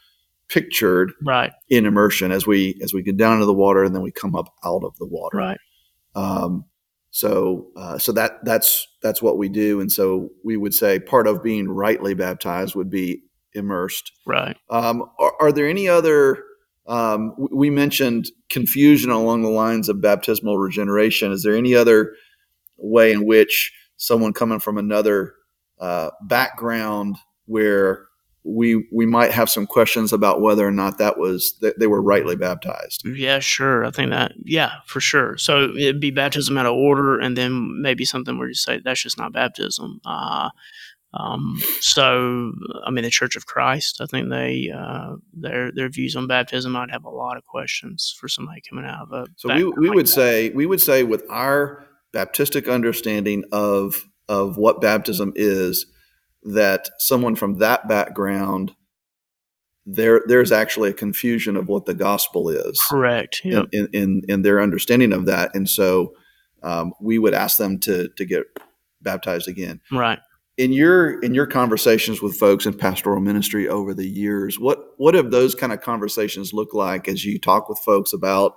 pictured 0.48 1.12
right, 1.22 1.52
in 1.68 1.86
immersion 1.86 2.32
as 2.32 2.46
we 2.46 2.78
as 2.82 2.94
we 2.94 3.02
get 3.02 3.16
down 3.16 3.34
into 3.34 3.46
the 3.46 3.54
water 3.54 3.84
and 3.84 3.94
then 3.94 4.02
we 4.02 4.10
come 4.10 4.34
up 4.34 4.54
out 4.64 4.82
of 4.82 4.96
the 4.98 5.06
water. 5.06 5.36
right, 5.36 5.58
Um, 6.14 6.64
so 7.10 7.68
uh, 7.76 7.98
so 7.98 8.12
that 8.12 8.44
that's 8.44 8.86
that's 9.02 9.22
what 9.22 9.38
we 9.38 9.48
do, 9.48 9.80
and 9.80 9.90
so 9.90 10.30
we 10.44 10.56
would 10.56 10.74
say 10.74 10.98
part 10.98 11.26
of 11.26 11.42
being 11.42 11.68
rightly 11.68 12.14
baptized 12.14 12.74
would 12.74 12.90
be 12.90 13.22
immersed. 13.54 14.12
right. 14.26 14.56
Um, 14.70 15.04
are, 15.18 15.32
are 15.40 15.52
there 15.52 15.68
any 15.68 15.88
other? 15.88 16.44
Um, 16.86 17.34
we 17.36 17.68
mentioned 17.68 18.30
confusion 18.48 19.10
along 19.10 19.42
the 19.42 19.50
lines 19.50 19.90
of 19.90 20.00
baptismal 20.00 20.56
regeneration. 20.56 21.32
Is 21.32 21.42
there 21.42 21.54
any 21.54 21.74
other 21.74 22.14
way 22.78 23.12
in 23.12 23.26
which 23.26 23.72
someone 23.96 24.32
coming 24.32 24.60
from 24.60 24.78
another 24.78 25.34
uh, 25.80 26.10
background 26.22 27.16
where 27.46 28.06
we 28.44 28.86
we 28.92 29.04
might 29.04 29.32
have 29.32 29.50
some 29.50 29.66
questions 29.66 30.12
about 30.12 30.40
whether 30.40 30.66
or 30.66 30.70
not 30.70 30.98
that 30.98 31.18
was 31.18 31.58
that 31.60 31.78
they 31.78 31.86
were 31.86 32.00
rightly 32.00 32.36
baptized? 32.36 33.02
Yeah, 33.04 33.40
sure. 33.40 33.84
I 33.84 33.90
think 33.90 34.10
that, 34.10 34.32
yeah, 34.44 34.72
for 34.86 35.00
sure. 35.00 35.36
So 35.36 35.74
it'd 35.76 36.00
be 36.00 36.10
baptism 36.10 36.56
out 36.56 36.66
of 36.66 36.72
order, 36.72 37.18
and 37.18 37.36
then 37.36 37.82
maybe 37.82 38.04
something 38.04 38.38
where 38.38 38.48
you 38.48 38.54
say 38.54 38.80
that's 38.82 39.02
just 39.02 39.18
not 39.18 39.32
baptism. 39.32 40.00
Uh, 40.04 40.50
um, 41.14 41.60
so, 41.80 42.52
I 42.84 42.90
mean, 42.90 43.04
the 43.04 43.10
Church 43.10 43.34
of 43.34 43.46
Christ, 43.46 44.00
I 44.00 44.06
think 44.06 44.30
they 44.30 44.70
uh, 44.74 45.16
their 45.32 45.72
their 45.72 45.88
views 45.88 46.16
on 46.16 46.26
baptism, 46.26 46.76
I'd 46.76 46.90
have 46.90 47.04
a 47.04 47.10
lot 47.10 47.36
of 47.36 47.44
questions 47.44 48.14
for 48.18 48.28
somebody 48.28 48.62
coming 48.68 48.84
out 48.84 49.02
of 49.02 49.12
a. 49.12 49.26
So 49.36 49.54
we, 49.54 49.64
we 49.64 49.90
would 49.90 50.08
say 50.08 50.50
we 50.50 50.66
would 50.66 50.80
say 50.80 51.02
with 51.02 51.24
our 51.28 51.87
Baptistic 52.18 52.72
understanding 52.72 53.44
of 53.52 54.04
of 54.28 54.56
what 54.56 54.80
baptism 54.80 55.32
is, 55.36 55.86
that 56.42 56.88
someone 56.98 57.36
from 57.36 57.58
that 57.58 57.86
background 57.88 58.74
there 59.86 60.22
there's 60.26 60.52
actually 60.52 60.90
a 60.90 60.94
confusion 60.94 61.56
of 61.56 61.68
what 61.68 61.86
the 61.86 61.94
gospel 61.94 62.50
is. 62.50 62.78
Correct. 62.90 63.40
Yep. 63.44 63.68
In, 63.72 63.88
in 63.92 64.22
in 64.28 64.42
their 64.42 64.60
understanding 64.60 65.12
of 65.12 65.26
that, 65.26 65.54
and 65.54 65.68
so 65.68 66.12
um, 66.62 66.92
we 67.00 67.18
would 67.18 67.34
ask 67.34 67.56
them 67.56 67.78
to 67.80 68.08
to 68.16 68.24
get 68.24 68.44
baptized 69.00 69.48
again. 69.48 69.80
Right. 69.90 70.18
In 70.58 70.72
your 70.72 71.20
in 71.20 71.34
your 71.34 71.46
conversations 71.46 72.20
with 72.20 72.36
folks 72.36 72.66
in 72.66 72.74
pastoral 72.74 73.20
ministry 73.20 73.68
over 73.68 73.94
the 73.94 74.08
years, 74.08 74.58
what 74.58 74.78
what 74.98 75.14
have 75.14 75.30
those 75.30 75.54
kind 75.54 75.72
of 75.72 75.80
conversations 75.80 76.52
look 76.52 76.74
like 76.74 77.08
as 77.08 77.24
you 77.24 77.38
talk 77.38 77.68
with 77.68 77.78
folks 77.78 78.12
about 78.12 78.56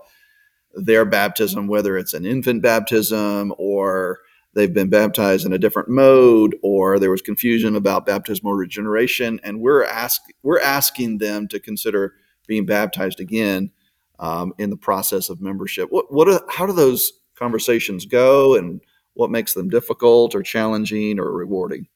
their 0.75 1.05
baptism, 1.05 1.67
whether 1.67 1.97
it's 1.97 2.13
an 2.13 2.25
infant 2.25 2.62
baptism 2.62 3.53
or 3.57 4.19
they've 4.53 4.73
been 4.73 4.89
baptized 4.89 5.45
in 5.45 5.53
a 5.53 5.57
different 5.57 5.89
mode 5.89 6.55
or 6.62 6.99
there 6.99 7.12
was 7.12 7.21
confusion 7.21 7.75
about 7.75 8.05
baptismal 8.05 8.53
regeneration. 8.53 9.39
And 9.43 9.62
we're 9.62 9.84
ask, 9.84 10.21
we're 10.43 10.60
asking 10.60 11.19
them 11.19 11.47
to 11.49 11.60
consider 11.60 12.15
being 12.47 12.65
baptized 12.65 13.19
again 13.19 13.71
um, 14.19 14.53
in 14.57 14.69
the 14.69 14.77
process 14.77 15.29
of 15.29 15.41
membership. 15.41 15.89
What, 15.91 16.12
what 16.12 16.27
are, 16.27 16.41
how 16.49 16.65
do 16.65 16.73
those 16.73 17.13
conversations 17.36 18.05
go 18.05 18.55
and 18.55 18.81
what 19.13 19.31
makes 19.31 19.53
them 19.53 19.69
difficult 19.69 20.36
or 20.36 20.43
challenging 20.43 21.19
or 21.19 21.31
rewarding? 21.31 21.88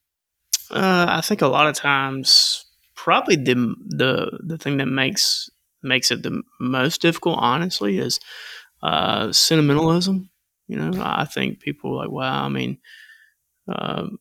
Uh, 0.71 1.05
i 1.07 1.21
think 1.21 1.43
a 1.43 1.47
lot 1.47 1.67
of 1.67 1.75
times 1.75 2.65
probably 2.95 3.35
the 3.35 3.75
the 3.85 4.39
the 4.43 4.57
thing 4.57 4.77
that 4.77 4.88
makes 4.88 5.49
makes 5.83 6.09
it 6.09 6.23
the 6.23 6.41
most 6.59 7.01
difficult 7.01 7.38
honestly 7.39 7.99
is 7.99 8.19
uh, 8.86 9.32
sentimentalism 9.32 10.30
you 10.67 10.78
know, 10.78 11.02
I 11.04 11.26
think 11.26 11.60
people 11.60 11.91
are 11.91 12.06
like, 12.06 12.12
wow, 12.12 12.45
I 12.45 12.50
mean, 12.50 12.80
um, 13.67 14.17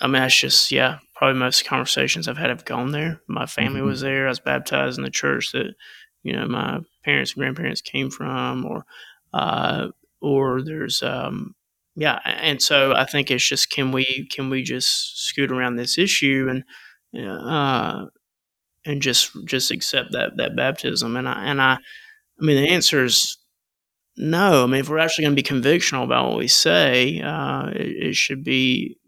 I 0.00 0.06
mean, 0.06 0.22
that's 0.22 0.38
just, 0.38 0.70
yeah, 0.70 0.98
probably 1.14 1.38
most 1.38 1.66
conversations 1.66 2.28
I've 2.28 2.38
had 2.38 2.50
have 2.50 2.64
gone 2.64 2.92
there. 2.92 3.20
My 3.26 3.46
family 3.46 3.80
mm-hmm. 3.80 3.88
was 3.88 4.00
there. 4.00 4.26
I 4.26 4.30
was 4.30 4.40
baptized 4.40 4.96
in 4.96 5.04
the 5.04 5.10
church 5.10 5.52
that, 5.52 5.74
you 6.22 6.32
know, 6.32 6.46
my 6.46 6.80
parents 7.04 7.32
and 7.32 7.40
grandparents 7.40 7.80
came 7.80 8.10
from, 8.10 8.64
or, 8.64 8.86
uh, 9.34 9.88
or 10.22 10.62
there's, 10.62 11.02
um, 11.02 11.54
yeah. 11.94 12.20
And 12.24 12.62
so 12.62 12.94
I 12.94 13.04
think 13.04 13.30
it's 13.30 13.46
just, 13.46 13.70
can 13.70 13.92
we, 13.92 14.28
can 14.30 14.50
we 14.50 14.62
just 14.62 15.26
scoot 15.26 15.50
around 15.50 15.76
this 15.76 15.98
issue 15.98 16.48
and, 17.12 17.28
uh, 17.28 18.06
and 18.86 19.02
just, 19.02 19.32
just 19.44 19.70
accept 19.70 20.12
that, 20.12 20.36
that 20.36 20.56
baptism. 20.56 21.16
And 21.16 21.28
I, 21.28 21.44
and 21.44 21.60
I, 21.60 21.78
I 22.40 22.44
mean, 22.44 22.56
the 22.56 22.70
answer 22.70 23.04
is 23.04 23.38
no, 24.18 24.64
I 24.64 24.66
mean, 24.66 24.80
if 24.80 24.88
we're 24.88 24.98
actually 24.98 25.26
going 25.26 25.36
to 25.36 25.42
be 25.42 25.48
convictional 25.48 26.04
about 26.04 26.28
what 26.28 26.38
we 26.38 26.48
say, 26.48 27.20
uh, 27.20 27.68
it, 27.68 28.08
it, 28.08 28.16
should 28.16 28.42
be 28.42 28.98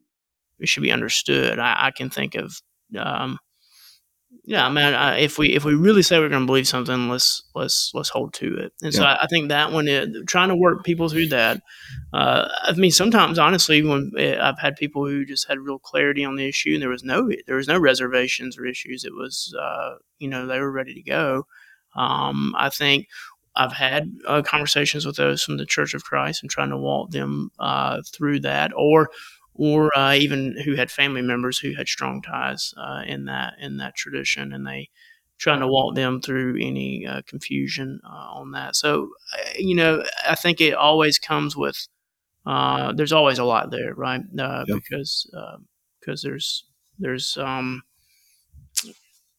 it 0.60 0.68
should 0.68 0.84
be 0.84 0.92
understood. 0.92 1.58
I, 1.58 1.86
I 1.86 1.90
can 1.90 2.10
think 2.10 2.36
of, 2.36 2.60
um, 2.96 3.38
yeah, 4.44 4.66
I 4.66 4.68
mean, 4.68 4.84
I, 4.84 5.18
if 5.18 5.36
we 5.36 5.54
if 5.54 5.64
we 5.64 5.74
really 5.74 6.02
say 6.02 6.18
we're 6.18 6.28
going 6.28 6.42
to 6.42 6.46
believe 6.46 6.68
something, 6.68 7.08
let's 7.08 7.42
let's 7.54 7.90
let's 7.92 8.08
hold 8.08 8.32
to 8.34 8.56
it. 8.56 8.72
And 8.82 8.92
yeah. 8.92 8.98
so 8.98 9.04
I, 9.04 9.24
I, 9.24 9.26
think 9.26 9.48
that 9.48 9.72
one, 9.72 9.88
is, 9.88 10.08
trying 10.26 10.48
to 10.48 10.56
work 10.56 10.84
people 10.84 11.08
through 11.08 11.28
that. 11.28 11.60
Uh, 12.12 12.48
I 12.62 12.72
mean, 12.72 12.90
sometimes 12.90 13.38
honestly, 13.38 13.82
when 13.82 14.12
eh, 14.16 14.38
I've 14.40 14.58
had 14.58 14.76
people 14.76 15.06
who 15.06 15.24
just 15.24 15.48
had 15.48 15.58
real 15.58 15.78
clarity 15.78 16.24
on 16.24 16.36
the 16.36 16.48
issue, 16.48 16.74
and 16.74 16.82
there 16.82 16.88
was 16.88 17.04
no 17.04 17.30
there 17.46 17.56
was 17.56 17.68
no 17.68 17.78
reservations 17.78 18.56
or 18.56 18.66
issues. 18.66 19.04
It 19.04 19.14
was, 19.14 19.54
uh, 19.60 19.96
you 20.18 20.28
know, 20.28 20.46
they 20.46 20.60
were 20.60 20.72
ready 20.72 20.94
to 20.94 21.02
go. 21.02 21.46
Um, 21.96 22.54
I 22.58 22.70
think 22.70 23.08
I've 23.56 23.72
had 23.72 24.12
uh, 24.26 24.42
conversations 24.42 25.04
with 25.06 25.16
those 25.16 25.42
from 25.42 25.56
the 25.56 25.66
Church 25.66 25.94
of 25.94 26.04
Christ 26.04 26.42
and 26.42 26.50
trying 26.50 26.70
to 26.70 26.76
walk 26.78 27.10
them 27.10 27.50
uh, 27.58 28.00
through 28.12 28.40
that, 28.40 28.72
or 28.76 29.10
or 29.54 29.96
uh, 29.96 30.14
even 30.14 30.56
who 30.64 30.74
had 30.76 30.90
family 30.90 31.22
members 31.22 31.58
who 31.58 31.74
had 31.74 31.88
strong 31.88 32.22
ties 32.22 32.72
uh, 32.76 33.02
in 33.06 33.24
that 33.26 33.54
in 33.60 33.78
that 33.78 33.94
tradition, 33.96 34.52
and 34.52 34.66
they 34.66 34.88
trying 35.38 35.60
to 35.60 35.68
walk 35.68 35.94
them 35.94 36.20
through 36.20 36.56
any 36.60 37.06
uh, 37.06 37.22
confusion 37.26 38.00
uh, 38.04 38.28
on 38.34 38.52
that. 38.52 38.76
So, 38.76 39.08
you 39.58 39.74
know, 39.74 40.04
I 40.28 40.34
think 40.34 40.60
it 40.60 40.74
always 40.74 41.18
comes 41.18 41.56
with 41.56 41.88
there's 42.46 43.12
always 43.12 43.38
a 43.38 43.44
lot 43.44 43.70
there, 43.70 43.94
right? 43.94 44.20
Yep. 44.32 44.66
Because 44.68 45.30
because 46.00 46.22
there's 46.22 46.64
there's 46.98 47.36
um, 47.38 47.82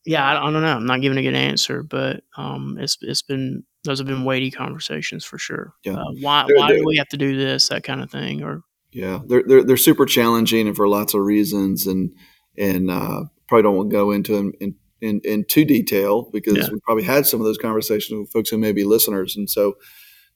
yeah, 0.06 0.26
I, 0.26 0.48
I, 0.48 0.52
don't 0.52 0.62
know. 0.62 0.76
I'm 0.76 0.86
not 0.86 1.02
giving 1.02 1.18
a 1.18 1.22
good 1.22 1.36
answer, 1.36 1.84
but 1.84 2.24
um, 2.36 2.78
it's 2.80 2.98
it's 3.02 3.22
been 3.22 3.64
those 3.84 4.00
have 4.00 4.08
been 4.08 4.26
weighty 4.26 4.52
conversations 4.52 5.26
for 5.26 5.38
sure. 5.38 5.74
Yeah. 5.84 5.94
Uh, 5.94 6.12
why 6.20 6.46
they're, 6.48 6.58
why 6.58 6.68
they're, 6.70 6.78
do 6.78 6.86
we 6.86 6.98
have 6.98 7.10
to 7.10 7.18
do 7.18 7.38
this? 7.38 7.70
That 7.70 7.84
kind 7.84 8.02
of 8.02 8.10
thing, 8.12 8.44
or 8.44 8.64
yeah, 8.92 9.20
they're 9.26 9.44
they're, 9.46 9.64
they're 9.64 9.78
super 9.78 10.06
challenging 10.06 10.68
and 10.68 10.76
for 10.76 10.88
lots 10.88 11.14
of 11.14 11.22
reasons, 11.22 11.86
and 11.86 12.12
and 12.58 12.90
uh, 12.90 13.24
probably 13.48 13.64
don't 13.64 13.76
want 13.76 13.90
to 13.90 13.96
go 13.96 14.12
into 14.12 14.36
them 14.36 14.54
in, 14.60 14.76
in, 15.02 15.22
in 15.24 15.46
too 15.46 15.66
detail 15.66 16.30
because 16.32 16.58
yeah. 16.58 16.68
we 16.72 16.80
probably 16.82 17.04
had 17.04 17.26
some 17.26 17.40
of 17.40 17.46
those 17.46 17.58
conversations 17.58 18.20
with 18.20 18.32
folks 18.32 18.50
who 18.50 18.58
may 18.58 18.72
be 18.72 18.84
listeners, 18.84 19.36
and 19.36 19.50
so. 19.50 19.76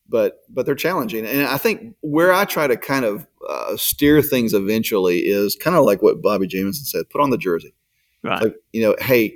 But 0.07 0.41
but 0.49 0.67
they're 0.67 0.75
challenging, 0.75 1.25
and 1.25 1.47
I 1.47 1.57
think 1.57 1.95
where 2.01 2.31
I 2.31 2.45
try 2.45 2.67
to 2.67 2.77
kind 2.77 3.05
of 3.05 3.25
uh, 3.49 3.75
steer 3.75 4.21
things 4.21 4.53
eventually 4.53 5.21
is 5.21 5.55
kind 5.55 5.75
of 5.75 5.83
like 5.83 6.03
what 6.03 6.21
Bobby 6.21 6.45
Jamieson 6.45 6.85
said: 6.85 7.09
put 7.09 7.21
on 7.21 7.31
the 7.31 7.39
jersey. 7.39 7.73
Right. 8.21 8.43
Like 8.43 8.55
you 8.71 8.83
know, 8.83 8.95
hey, 8.99 9.35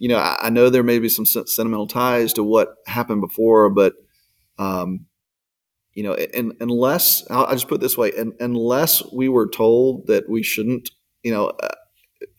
you 0.00 0.08
know, 0.08 0.16
I, 0.16 0.36
I, 0.40 0.50
know 0.50 0.70
there 0.70 0.82
may 0.82 0.98
be 0.98 1.10
some 1.10 1.26
sentimental 1.26 1.86
ties 1.86 2.32
to 2.32 2.42
what 2.42 2.76
happened 2.86 3.20
before, 3.20 3.68
but, 3.68 3.92
um, 4.58 5.04
you 5.92 6.02
know, 6.02 6.14
and, 6.14 6.54
unless 6.60 7.30
I'll, 7.30 7.44
I'll, 7.44 7.52
just 7.52 7.68
put 7.68 7.76
it 7.76 7.80
this 7.82 7.98
way, 7.98 8.10
and, 8.16 8.32
unless 8.40 9.02
we 9.12 9.28
were 9.28 9.46
told 9.46 10.06
that 10.06 10.26
we 10.26 10.42
shouldn't, 10.42 10.90
you 11.22 11.30
know, 11.30 11.48
uh, 11.48 11.68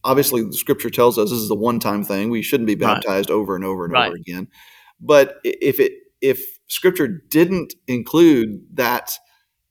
obviously 0.04 0.44
the 0.44 0.54
scripture 0.54 0.90
tells 0.90 1.20
us 1.20 1.30
this 1.30 1.40
is 1.40 1.52
a 1.52 1.56
one-time 1.56 2.04
thing. 2.04 2.32
We 2.32 2.42
shouldn't 2.42 2.66
be 2.66 2.74
baptized 2.74 3.30
right. 3.30 3.36
over 3.36 3.56
and 3.56 3.64
over 3.64 3.86
and 3.86 3.94
right. 3.94 4.08
over 4.08 4.16
again. 4.16 4.48
But 5.00 5.40
if 5.44 5.80
it 5.80 5.94
if 6.20 6.60
scripture 6.68 7.08
didn't 7.08 7.74
include 7.88 8.66
that 8.74 9.12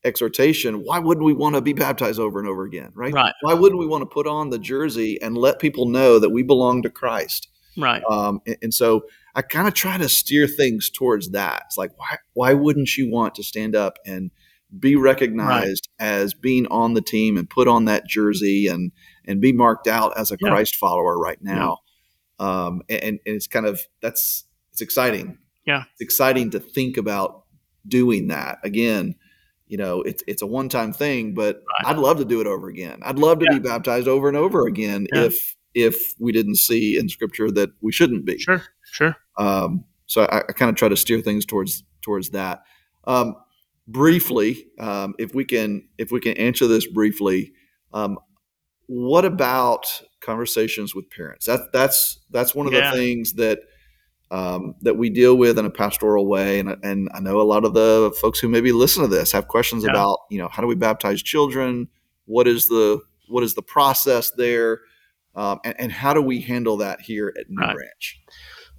exhortation, 0.04 0.84
why 0.84 0.98
wouldn't 1.00 1.24
we 1.24 1.32
want 1.32 1.56
to 1.56 1.60
be 1.60 1.72
baptized 1.72 2.18
over 2.20 2.38
and 2.38 2.48
over 2.48 2.64
again, 2.64 2.90
right? 2.94 3.12
right? 3.12 3.32
Why 3.42 3.54
wouldn't 3.54 3.78
we 3.78 3.86
want 3.86 4.02
to 4.02 4.06
put 4.06 4.26
on 4.26 4.50
the 4.50 4.58
jersey 4.58 5.20
and 5.20 5.36
let 5.36 5.58
people 5.58 5.86
know 5.86 6.18
that 6.18 6.30
we 6.30 6.42
belong 6.42 6.82
to 6.82 6.90
Christ? 6.90 7.48
Right. 7.80 8.02
Um, 8.08 8.40
and, 8.46 8.56
and, 8.62 8.74
so 8.74 9.06
I 9.34 9.42
kind 9.42 9.68
of 9.68 9.74
try 9.74 9.98
to 9.98 10.08
steer 10.08 10.46
things 10.46 10.90
towards 10.90 11.30
that. 11.30 11.64
It's 11.66 11.78
like, 11.78 11.92
why, 11.96 12.16
why 12.34 12.54
wouldn't 12.54 12.96
you 12.96 13.10
want 13.10 13.34
to 13.36 13.42
stand 13.42 13.76
up 13.76 13.98
and 14.04 14.30
be 14.78 14.96
recognized 14.96 15.88
right. 16.00 16.06
as 16.06 16.34
being 16.34 16.66
on 16.68 16.94
the 16.94 17.00
team 17.00 17.36
and 17.36 17.48
put 17.48 17.68
on 17.68 17.86
that 17.86 18.06
jersey 18.06 18.66
and, 18.66 18.92
and 19.24 19.40
be 19.40 19.52
marked 19.52 19.86
out 19.86 20.16
as 20.16 20.30
a 20.30 20.36
yeah. 20.40 20.48
Christ 20.48 20.76
follower 20.76 21.18
right 21.18 21.42
now? 21.42 21.78
Yeah. 22.38 22.46
Um, 22.46 22.82
and, 22.88 23.02
and 23.02 23.20
it's 23.24 23.46
kind 23.46 23.66
of, 23.66 23.80
that's, 24.00 24.44
it's 24.72 24.80
exciting. 24.80 25.38
Yeah. 25.66 25.84
It's 25.92 26.00
exciting 26.00 26.50
to 26.50 26.60
think 26.60 26.96
about 26.96 27.44
doing 27.86 28.28
that 28.28 28.58
again 28.62 29.14
you 29.66 29.76
know 29.76 30.02
it's 30.02 30.22
it's 30.26 30.42
a 30.42 30.46
one 30.46 30.68
time 30.68 30.92
thing 30.92 31.32
but 31.32 31.56
right. 31.56 31.90
i'd 31.90 31.98
love 31.98 32.18
to 32.18 32.24
do 32.24 32.40
it 32.40 32.46
over 32.46 32.68
again 32.68 32.98
i'd 33.02 33.18
love 33.18 33.38
to 33.38 33.46
yeah. 33.50 33.58
be 33.58 33.68
baptized 33.68 34.08
over 34.08 34.28
and 34.28 34.36
over 34.36 34.66
again 34.66 35.06
yeah. 35.12 35.22
if 35.22 35.56
if 35.74 36.14
we 36.18 36.32
didn't 36.32 36.56
see 36.56 36.98
in 36.98 37.08
scripture 37.08 37.50
that 37.50 37.70
we 37.80 37.92
shouldn't 37.92 38.24
be. 38.24 38.38
Sure, 38.38 38.62
sure. 38.84 39.16
Um, 39.36 39.84
so 40.06 40.22
I, 40.22 40.38
I 40.38 40.52
kind 40.52 40.68
of 40.68 40.76
try 40.76 40.88
to 40.88 40.96
steer 40.96 41.20
things 41.20 41.44
towards 41.44 41.84
towards 42.02 42.30
that. 42.30 42.62
Um, 43.04 43.36
briefly, 43.86 44.66
um, 44.78 45.14
if 45.18 45.34
we 45.34 45.44
can 45.44 45.88
if 45.98 46.10
we 46.10 46.20
can 46.20 46.36
answer 46.36 46.66
this 46.66 46.86
briefly, 46.86 47.52
um, 47.92 48.18
what 48.86 49.24
about 49.24 50.02
conversations 50.20 50.94
with 50.94 51.10
parents? 51.10 51.46
That 51.46 51.72
that's 51.72 52.18
that's 52.30 52.54
one 52.54 52.66
of 52.66 52.72
yeah. 52.72 52.90
the 52.90 52.96
things 52.96 53.34
that 53.34 53.60
um, 54.30 54.74
that 54.82 54.96
we 54.96 55.10
deal 55.10 55.36
with 55.36 55.58
in 55.58 55.64
a 55.64 55.70
pastoral 55.70 56.26
way, 56.26 56.58
and 56.60 56.76
and 56.82 57.08
I 57.14 57.20
know 57.20 57.40
a 57.40 57.42
lot 57.42 57.64
of 57.64 57.74
the 57.74 58.12
folks 58.20 58.38
who 58.38 58.48
maybe 58.48 58.72
listen 58.72 59.02
to 59.02 59.08
this 59.08 59.32
have 59.32 59.48
questions 59.48 59.84
yeah. 59.84 59.90
about 59.90 60.18
you 60.30 60.38
know 60.38 60.48
how 60.48 60.62
do 60.62 60.68
we 60.68 60.74
baptize 60.74 61.22
children? 61.22 61.88
What 62.26 62.46
is 62.46 62.68
the 62.68 63.00
what 63.28 63.44
is 63.44 63.54
the 63.54 63.62
process 63.62 64.30
there? 64.32 64.80
Um, 65.34 65.60
and, 65.64 65.74
and, 65.78 65.92
how 65.92 66.12
do 66.12 66.20
we 66.20 66.40
handle 66.40 66.78
that 66.78 67.00
here 67.00 67.32
at 67.38 67.48
New 67.48 67.60
right. 67.60 67.74
Branch? 67.74 68.20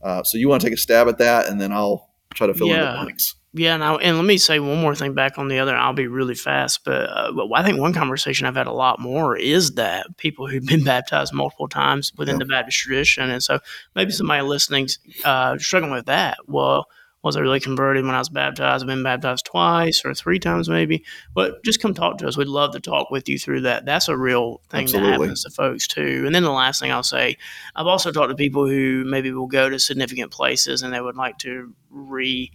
Uh, 0.03 0.23
so 0.23 0.37
you 0.37 0.49
want 0.49 0.61
to 0.61 0.67
take 0.67 0.73
a 0.73 0.79
stab 0.79 1.07
at 1.07 1.17
that, 1.19 1.47
and 1.47 1.61
then 1.61 1.71
I'll 1.71 2.09
try 2.33 2.47
to 2.47 2.53
fill 2.53 2.67
yeah. 2.67 2.91
in 2.91 2.97
the 2.97 3.03
blanks. 3.03 3.35
Yeah, 3.53 3.75
now 3.75 3.97
and 3.97 4.15
let 4.15 4.25
me 4.25 4.37
say 4.37 4.59
one 4.59 4.79
more 4.79 4.95
thing 4.95 5.13
back 5.13 5.37
on 5.37 5.49
the 5.49 5.59
other. 5.59 5.75
I'll 5.75 5.91
be 5.91 6.07
really 6.07 6.35
fast, 6.35 6.85
but, 6.85 7.09
uh, 7.09 7.33
but 7.33 7.49
I 7.53 7.63
think 7.63 7.79
one 7.79 7.93
conversation 7.93 8.47
I've 8.47 8.55
had 8.55 8.67
a 8.67 8.71
lot 8.71 8.99
more 8.99 9.35
is 9.35 9.71
that 9.75 10.07
people 10.17 10.47
who've 10.47 10.65
been 10.65 10.83
baptized 10.85 11.33
multiple 11.33 11.67
times 11.67 12.13
within 12.17 12.39
the 12.39 12.45
Baptist 12.45 12.77
tradition, 12.79 13.29
and 13.29 13.43
so 13.43 13.59
maybe 13.93 14.11
somebody 14.11 14.41
listening 14.41 14.87
uh, 15.25 15.57
struggling 15.57 15.91
with 15.91 16.05
that. 16.05 16.37
Well, 16.47 16.87
was 17.23 17.35
I 17.35 17.41
really 17.41 17.59
converted 17.59 18.05
when 18.05 18.15
I 18.15 18.19
was 18.19 18.29
baptized? 18.29 18.83
I've 18.83 18.87
been 18.87 19.03
baptized 19.03 19.45
twice 19.45 20.01
or 20.03 20.13
three 20.13 20.39
times 20.39 20.67
maybe. 20.67 21.03
But 21.33 21.63
just 21.63 21.81
come 21.81 21.93
talk 21.93 22.17
to 22.19 22.27
us. 22.27 22.37
We'd 22.37 22.47
love 22.47 22.71
to 22.73 22.79
talk 22.79 23.11
with 23.11 23.29
you 23.29 23.37
through 23.37 23.61
that. 23.61 23.85
That's 23.85 24.07
a 24.07 24.17
real 24.17 24.61
thing 24.69 24.83
Absolutely. 24.83 25.11
that 25.11 25.19
happens 25.19 25.43
to 25.43 25.51
folks 25.51 25.87
too. 25.87 26.23
And 26.25 26.33
then 26.33 26.43
the 26.43 26.51
last 26.51 26.79
thing 26.79 26.91
I'll 26.91 27.03
say, 27.03 27.37
I've 27.75 27.87
also 27.87 28.11
talked 28.11 28.29
to 28.29 28.35
people 28.35 28.67
who 28.67 29.03
maybe 29.05 29.31
will 29.31 29.47
go 29.47 29.69
to 29.69 29.79
significant 29.79 30.31
places 30.31 30.81
and 30.81 30.93
they 30.93 31.01
would 31.01 31.15
like 31.15 31.37
to 31.39 31.73
re 31.89 32.51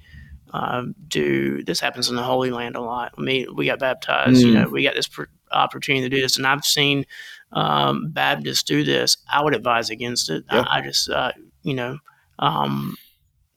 uh, 0.53 0.85
do 1.09 1.63
this 1.65 1.81
happens 1.81 2.09
in 2.09 2.17
the 2.17 2.23
Holy 2.23 2.51
Land 2.51 2.77
a 2.77 2.81
lot. 2.81 3.13
I 3.19 3.21
mean, 3.21 3.55
we 3.55 3.67
got 3.67 3.79
baptized. 3.79 4.43
Mm. 4.43 4.47
You 4.47 4.55
know, 4.55 4.69
we 4.69 4.83
got 4.83 4.95
this 4.95 5.09
pr- 5.09 5.25
opportunity 5.51 6.09
to 6.09 6.17
do 6.17 6.23
this, 6.23 6.37
and 6.37 6.47
I've 6.47 6.65
seen 6.65 7.05
um, 7.53 8.11
Baptists 8.11 8.63
do 8.63 8.85
this. 8.85 9.17
I 9.31 9.43
would 9.43 9.55
advise 9.55 9.91
against 9.91 10.31
it. 10.31 10.45
I, 10.49 10.79
I, 10.79 10.81
just, 10.83 11.11
uh, 11.11 11.33
you 11.63 11.75
know, 11.75 11.99
um, 12.39 12.97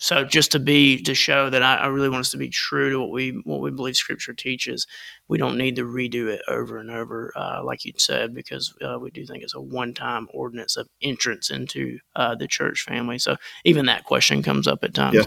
so 0.01 0.23
just 0.23 0.53
to 0.53 0.59
be 0.59 1.01
to 1.03 1.13
show 1.13 1.49
that 1.49 1.62
I, 1.62 1.75
I, 1.75 1.88
really 1.88 2.07
want 2.07 2.21
us 2.21 2.31
to 2.31 2.38
be 2.38 2.47
true 2.47 2.89
to 2.89 2.99
what 3.01 3.12
we 3.12 3.41
what 3.43 3.59
we 3.59 3.69
believe 3.69 3.97
Scripture 3.97 4.33
teaches. 4.33 4.88
We 5.27 5.38
don't 5.38 5.57
need 5.57 5.75
to 5.75 5.83
redo 5.83 6.27
it 6.27 6.41
over 6.47 6.77
and 6.77 6.89
over, 6.89 7.33
uh, 7.35 7.62
like 7.65 7.83
you 7.83 7.91
said, 7.97 8.33
because 8.33 8.73
uh, 8.81 8.97
we 8.97 9.12
do 9.12 9.25
think 9.25 9.43
it's 9.43 9.55
a 9.55 9.62
one-time 9.62 10.29
ordinance 10.33 10.77
of 10.77 10.88
entrance 11.01 11.51
into 11.51 11.99
uh, 12.15 12.33
the 12.35 12.47
church 12.47 12.83
family. 12.83 13.19
So 13.19 13.35
even 13.65 13.88
that 13.88 14.05
question 14.05 14.41
comes 14.41 14.67
up 14.67 14.85
at 14.85 14.93
times. 14.93 15.17
Yeah. 15.17 15.23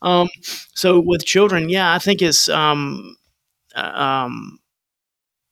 Um, 0.00 0.28
so 0.74 1.00
with 1.00 1.26
children, 1.26 1.68
yeah, 1.68 1.92
I 1.92 1.98
think 1.98 2.22
it's 2.22 2.48
um, 2.48 3.16
uh, 3.74 3.80
um, 3.80 4.60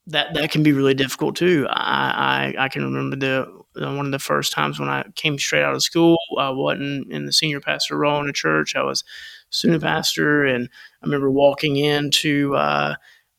that 0.07 0.35
that 0.35 0.53
can 0.53 0.63
be 0.63 0.73
really 0.73 0.95
difficult 0.95 1.35
too. 1.35 1.67
I, 1.69 2.55
I, 2.59 2.65
I 2.65 2.69
can 2.69 2.85
remember 2.85 3.17
the 3.17 3.62
one 3.75 4.07
of 4.07 4.13
the 4.13 4.19
first 4.19 4.53
times 4.53 4.79
when 4.79 4.89
I 4.89 5.05
came 5.15 5.39
straight 5.39 5.63
out 5.63 5.75
of 5.75 5.83
school. 5.83 6.17
I 6.39 6.51
wasn't 6.51 7.13
in 7.13 7.27
the 7.27 7.33
senior 7.33 7.61
pastor 7.61 7.97
role 7.99 8.21
in 8.23 8.29
a 8.29 8.33
church. 8.33 8.77
I 8.77 8.83
was 8.83 9.05
student 9.51 9.83
pastor, 9.83 10.45
and 10.45 10.69
I 11.03 11.07
remember 11.07 11.31
walking 11.31 11.77
into. 11.77 12.55
Uh, 12.57 12.95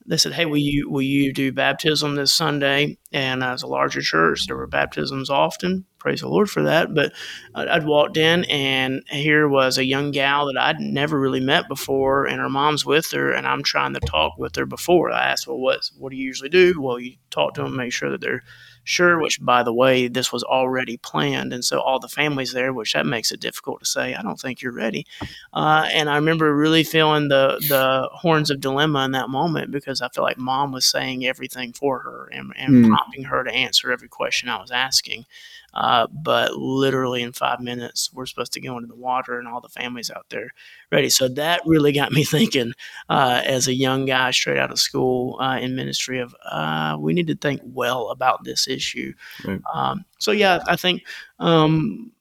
they 0.06 0.18
said, 0.18 0.34
"Hey, 0.34 0.46
will 0.46 0.58
you 0.58 0.90
will 0.90 1.02
you 1.02 1.32
do 1.32 1.54
baptism 1.54 2.16
this 2.16 2.34
Sunday?" 2.34 2.98
And 3.14 3.42
as 3.44 3.64
a 3.64 3.68
larger 3.68 4.02
church, 4.02 4.48
there 4.48 4.58
were 4.58 4.68
baptisms 4.68 5.30
often. 5.30 5.86
Praise 5.98 6.20
the 6.20 6.28
Lord 6.28 6.50
for 6.50 6.64
that. 6.64 6.94
But 6.94 7.14
I'd 7.56 7.86
walked 7.86 8.18
in, 8.18 8.44
and 8.46 9.02
here 9.10 9.48
was 9.48 9.78
a 9.78 9.86
young 9.86 10.12
gal 10.12 10.48
that 10.48 10.58
I'd 10.60 10.82
never 10.82 11.18
really 11.18 11.40
met 11.40 11.70
before, 11.70 12.26
and 12.26 12.42
her 12.42 12.50
mom's 12.50 12.86
with 12.86 13.12
her, 13.12 13.32
and 13.32 13.48
I'm 13.48 13.64
trying 13.64 13.94
to 13.94 14.02
talk 14.02 14.38
with 14.38 14.56
her 14.58 14.66
before. 14.66 15.10
I 15.12 15.24
asked, 15.32 15.48
"Well, 15.48 15.60
what 15.60 15.90
what 15.98 16.10
do 16.12 16.18
you 16.18 16.26
usually 16.26 16.50
do?" 16.50 16.82
Well, 16.82 17.00
you 17.00 17.16
talk 17.30 17.54
to 17.54 17.64
them, 17.64 17.78
make 17.78 17.94
sure 17.94 18.10
that 18.10 18.20
they're 18.20 18.44
sure, 18.84 19.20
which 19.20 19.40
by 19.42 19.64
the 19.64 19.74
way, 19.74 20.08
this 20.08 20.32
was 20.32 20.44
already 20.44 20.98
planned. 20.98 21.54
And 21.54 21.64
so 21.64 21.80
all 21.80 22.00
the 22.00 22.08
families 22.08 22.54
there, 22.54 22.74
which 22.74 22.94
that 22.94 23.06
makes 23.06 23.32
it 23.32 23.40
difficult 23.40 23.80
to 23.80 23.86
say, 23.86 24.14
I 24.14 24.22
don't 24.22 24.40
think 24.40 24.62
you're 24.62 24.72
ready. 24.72 25.06
Uh, 25.54 25.88
and 25.94 26.10
I 26.10 26.16
remember 26.16 26.56
really 26.56 26.84
feeling 26.84 27.30
the, 27.30 27.58
the 27.68 28.10
horns 28.12 28.50
of 28.50 28.60
dilemma 28.60 29.06
in 29.06 29.12
that 29.12 29.30
moment 29.30 29.72
because 29.72 30.02
I 30.02 30.10
feel 30.10 30.24
like 30.24 30.38
mom 30.38 30.72
was 30.72 30.86
saying 30.86 31.26
everything 31.26 31.74
for 31.74 32.00
her 32.00 32.30
and, 32.32 32.54
and 32.58 32.86
mm. 32.86 32.88
prompting 32.90 33.24
her 33.26 33.44
to 33.44 33.52
answer 33.52 33.92
every 33.92 34.10
question 34.10 34.50
I 34.50 34.62
was 34.62 34.72
asking. 34.72 35.26
Uh, 35.74 36.08
but 36.08 36.54
literally 36.56 37.22
in 37.22 37.32
five 37.32 37.60
minutes, 37.60 38.12
we're 38.14 38.26
supposed 38.26 38.54
to 38.54 38.62
go 38.62 38.78
into 38.78 38.88
the 38.88 38.96
water, 38.96 39.40
and 39.40 39.48
all 39.48 39.62
the 39.62 39.70
families 39.70 40.12
out 40.12 40.26
there 40.30 40.50
ready. 40.92 41.10
So 41.10 41.28
that 41.30 41.62
really 41.66 41.92
got 41.92 42.12
me 42.12 42.24
thinking, 42.24 42.74
uh, 43.10 43.42
as 43.46 43.68
a 43.68 43.74
young 43.74 44.06
guy 44.06 44.32
straight 44.32 44.60
out 44.60 44.72
of 44.72 44.80
school 44.80 45.38
uh, 45.40 45.58
in 45.58 45.76
ministry, 45.76 46.20
of 46.20 46.36
uh, 46.46 46.98
we 47.00 47.14
need 47.14 47.28
to 47.28 47.36
think 47.36 47.62
well 47.64 48.10
about 48.10 48.44
this 48.44 48.68
issue. 48.68 49.14
Right. 49.46 49.62
Um, 49.74 50.06
so 50.20 50.32
yeah, 50.32 50.60
I 50.68 50.76
think. 50.76 51.04
Um, 51.40 52.12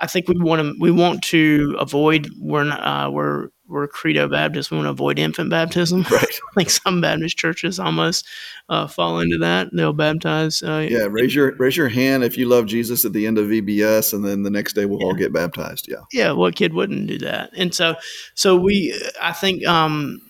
I 0.00 0.08
think 0.08 0.28
we 0.28 0.34
want 0.36 0.60
to 0.60 0.74
we 0.80 0.90
want 0.90 1.22
to 1.24 1.76
avoid 1.78 2.28
we're 2.40 2.64
not, 2.64 2.80
uh, 2.80 3.10
we're 3.10 3.50
we're 3.68 3.86
credo 3.86 4.28
Baptist. 4.28 4.70
We 4.70 4.78
want 4.78 4.86
to 4.86 4.90
avoid 4.90 5.18
infant 5.18 5.50
baptism. 5.50 6.02
Right. 6.10 6.22
I 6.52 6.54
think 6.54 6.70
some 6.70 7.00
Baptist 7.00 7.36
churches 7.36 7.78
almost 7.78 8.26
uh, 8.68 8.86
fall 8.86 9.20
into 9.20 9.38
that. 9.38 9.68
They'll 9.72 9.92
baptize. 9.92 10.62
Uh, 10.62 10.86
yeah, 10.90 11.06
raise 11.10 11.34
your 11.34 11.54
raise 11.56 11.76
your 11.76 11.88
hand 11.88 12.24
if 12.24 12.36
you 12.36 12.48
love 12.48 12.66
Jesus 12.66 13.04
at 13.04 13.12
the 13.12 13.26
end 13.26 13.38
of 13.38 13.46
VBS, 13.46 14.14
and 14.14 14.24
then 14.24 14.42
the 14.42 14.50
next 14.50 14.72
day 14.72 14.86
we'll 14.86 15.00
yeah. 15.00 15.06
all 15.06 15.14
get 15.14 15.32
baptized. 15.32 15.86
Yeah. 15.88 16.02
Yeah. 16.12 16.32
What 16.32 16.56
kid 16.56 16.72
wouldn't 16.72 17.06
do 17.06 17.18
that? 17.18 17.50
And 17.56 17.74
so, 17.74 17.96
so 18.34 18.56
we, 18.56 18.98
I 19.20 19.32
think, 19.32 19.66
um, 19.66 20.22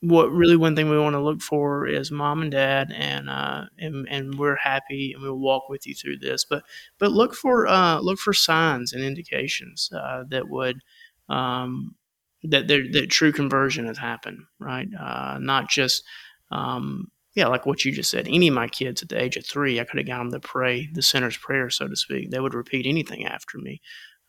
what 0.00 0.30
really 0.30 0.56
one 0.56 0.76
thing 0.76 0.88
we 0.88 0.98
want 0.98 1.14
to 1.14 1.22
look 1.22 1.40
for 1.40 1.86
is 1.86 2.10
mom 2.10 2.42
and 2.42 2.50
dad 2.50 2.92
and 2.94 3.28
uh, 3.30 3.64
and, 3.78 4.06
and 4.08 4.38
we're 4.38 4.56
happy 4.56 5.12
and 5.12 5.22
we'll 5.22 5.38
walk 5.38 5.68
with 5.68 5.86
you 5.86 5.94
through 5.94 6.18
this 6.18 6.44
but 6.44 6.62
but 6.98 7.10
look 7.10 7.34
for 7.34 7.66
uh, 7.66 7.98
look 8.00 8.18
for 8.18 8.32
signs 8.32 8.92
and 8.92 9.02
indications 9.02 9.90
uh, 9.92 10.22
that 10.28 10.48
would 10.48 10.80
um, 11.28 11.94
that 12.42 12.68
that 12.68 13.08
true 13.10 13.32
conversion 13.32 13.86
has 13.86 13.98
happened 13.98 14.40
right? 14.58 14.88
Uh, 14.98 15.38
not 15.40 15.68
just 15.68 16.04
um, 16.50 17.10
yeah 17.34 17.46
like 17.46 17.66
what 17.66 17.84
you 17.84 17.92
just 17.92 18.10
said 18.10 18.26
any 18.28 18.48
of 18.48 18.54
my 18.54 18.68
kids 18.68 19.02
at 19.02 19.08
the 19.08 19.20
age 19.20 19.36
of 19.36 19.46
three 19.46 19.80
I 19.80 19.84
could 19.84 19.98
have 19.98 20.06
got 20.06 20.18
them 20.18 20.32
to 20.32 20.40
pray 20.40 20.88
the 20.92 21.02
sinner's 21.02 21.36
prayer 21.36 21.70
so 21.70 21.88
to 21.88 21.96
speak. 21.96 22.30
They 22.30 22.40
would 22.40 22.54
repeat 22.54 22.86
anything 22.86 23.26
after 23.26 23.58
me. 23.58 23.80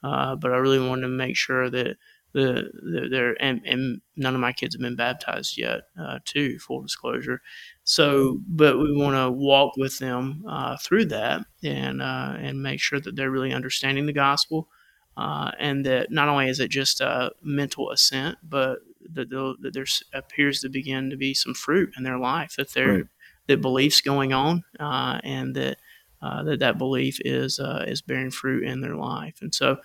Uh, 0.03 0.35
but 0.35 0.51
I 0.53 0.57
really 0.57 0.79
wanted 0.79 1.01
to 1.03 1.07
make 1.07 1.35
sure 1.35 1.69
that 1.69 1.97
the, 2.33 2.69
the 2.83 3.07
there 3.09 3.41
and, 3.41 3.61
and 3.65 4.01
none 4.15 4.35
of 4.35 4.41
my 4.41 4.51
kids 4.51 4.75
have 4.75 4.81
been 4.81 4.95
baptized 4.95 5.57
yet 5.57 5.81
uh, 5.99 6.19
too 6.25 6.59
full 6.59 6.81
disclosure. 6.81 7.41
So 7.83 8.39
but 8.47 8.77
we 8.77 8.95
want 8.95 9.15
to 9.15 9.31
walk 9.31 9.75
with 9.77 9.97
them 9.97 10.43
uh, 10.47 10.77
through 10.77 11.05
that 11.05 11.41
and 11.63 12.01
uh, 12.01 12.35
and 12.37 12.61
make 12.61 12.79
sure 12.79 12.99
that 12.99 13.15
they're 13.15 13.31
really 13.31 13.53
understanding 13.53 14.05
the 14.05 14.13
gospel 14.13 14.69
uh, 15.17 15.51
and 15.60 15.86
that 15.86 16.12
not 16.12 16.30
only 16.30 16.47
is 16.47 16.60
it 16.60 16.69
just 16.69 17.01
a 17.01 17.32
mental 17.41 17.91
assent 17.91 18.38
but 18.43 18.80
that, 19.10 19.30
that 19.30 19.73
there 19.73 19.86
appears 20.13 20.62
to 20.62 20.69
begin 20.69 21.10
to 21.10 21.17
be 21.17 21.34
some 21.34 21.53
fruit 21.53 21.91
in 21.97 22.03
their 22.03 22.19
life 22.19 22.56
that 22.58 22.73
there 22.73 22.93
right. 22.93 23.06
that 23.47 23.62
beliefs 23.62 24.01
going 24.01 24.34
on 24.34 24.63
uh, 24.80 25.19
and 25.23 25.56
that 25.56 25.77
uh, 26.21 26.43
that 26.43 26.60
that 26.60 26.77
belief 26.77 27.19
is 27.25 27.60
is 27.86 28.01
bearing 28.01 28.32
fruit 28.32 28.63
in 28.63 28.82
their 28.82 28.95
life 28.95 29.39
and 29.41 29.53
so 29.53 29.77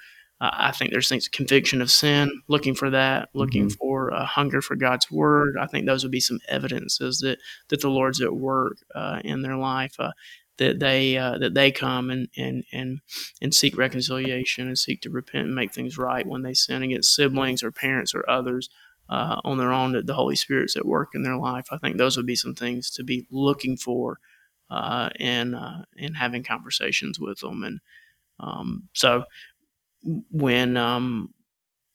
uh, 0.43 0.51
I 0.55 0.73
think 0.73 0.91
there's 0.91 1.09
things 1.09 1.29
conviction 1.29 1.81
of 1.81 1.89
sin, 1.89 2.43
looking 2.49 2.75
for 2.75 2.91
that, 2.91 3.29
looking 3.33 3.69
mm-hmm. 3.69 3.77
for 3.77 4.09
a 4.09 4.25
hunger 4.25 4.61
for 4.61 4.75
God's 4.75 5.09
word. 5.09 5.55
I 5.57 5.67
think 5.67 5.87
those 5.87 6.03
would 6.03 6.11
be 6.11 6.19
some 6.19 6.41
evidences 6.49 7.21
that 7.21 7.39
that 7.69 7.81
the 7.81 7.89
Lord's 7.89 8.21
at 8.21 8.35
work 8.35 8.79
uh, 8.93 9.21
in 9.25 9.43
their 9.43 9.57
life. 9.57 9.95
Uh, 10.63 10.69
that 10.69 10.79
they 10.81 11.17
uh, 11.17 11.39
that 11.39 11.55
they 11.55 11.71
come 11.71 12.11
and, 12.11 12.29
and 12.37 12.65
and 12.73 13.01
and 13.41 13.55
seek 13.55 13.77
reconciliation 13.77 14.67
and 14.67 14.79
seek 14.79 15.01
to 15.03 15.11
repent 15.11 15.47
and 15.47 15.55
make 15.55 15.73
things 15.73 15.99
right 15.99 16.27
when 16.27 16.43
they 16.43 16.55
sin 16.55 16.83
against 16.83 17.15
siblings 17.15 17.63
or 17.63 17.73
parents 17.73 18.15
or 18.15 18.29
others 18.29 18.69
uh, 19.09 19.41
on 19.45 19.59
their 19.59 19.73
own. 19.73 19.93
That 19.93 20.07
the 20.07 20.15
Holy 20.15 20.37
Spirit's 20.37 20.77
at 20.77 20.87
work 20.87 21.11
in 21.15 21.23
their 21.23 21.37
life. 21.37 21.67
I 21.71 21.79
think 21.79 21.97
those 21.97 22.17
would 22.17 22.27
be 22.27 22.37
some 22.37 22.55
things 22.55 22.91
to 22.93 23.05
be 23.05 23.27
looking 23.31 23.77
for 23.77 24.19
uh, 24.71 25.11
and 25.19 25.57
and 25.99 26.17
having 26.17 26.45
conversations 26.45 27.19
with 27.19 27.41
them 27.41 27.65
and. 27.65 27.81
Um, 28.41 28.89
so 28.93 29.25
when 30.31 30.77
um, 30.77 31.33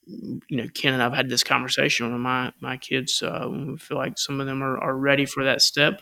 you 0.07 0.57
know 0.57 0.67
Ken 0.73 0.93
and 0.93 1.03
I've 1.03 1.13
had 1.13 1.29
this 1.29 1.43
conversation 1.43 2.11
with 2.11 2.21
my 2.21 2.51
my 2.61 2.77
kids. 2.77 3.21
Uh, 3.21 3.47
we 3.49 3.77
feel 3.77 3.97
like 3.97 4.17
some 4.17 4.39
of 4.39 4.47
them 4.47 4.63
are, 4.63 4.77
are 4.77 4.97
ready 4.97 5.25
for 5.25 5.43
that 5.43 5.61
step. 5.61 6.01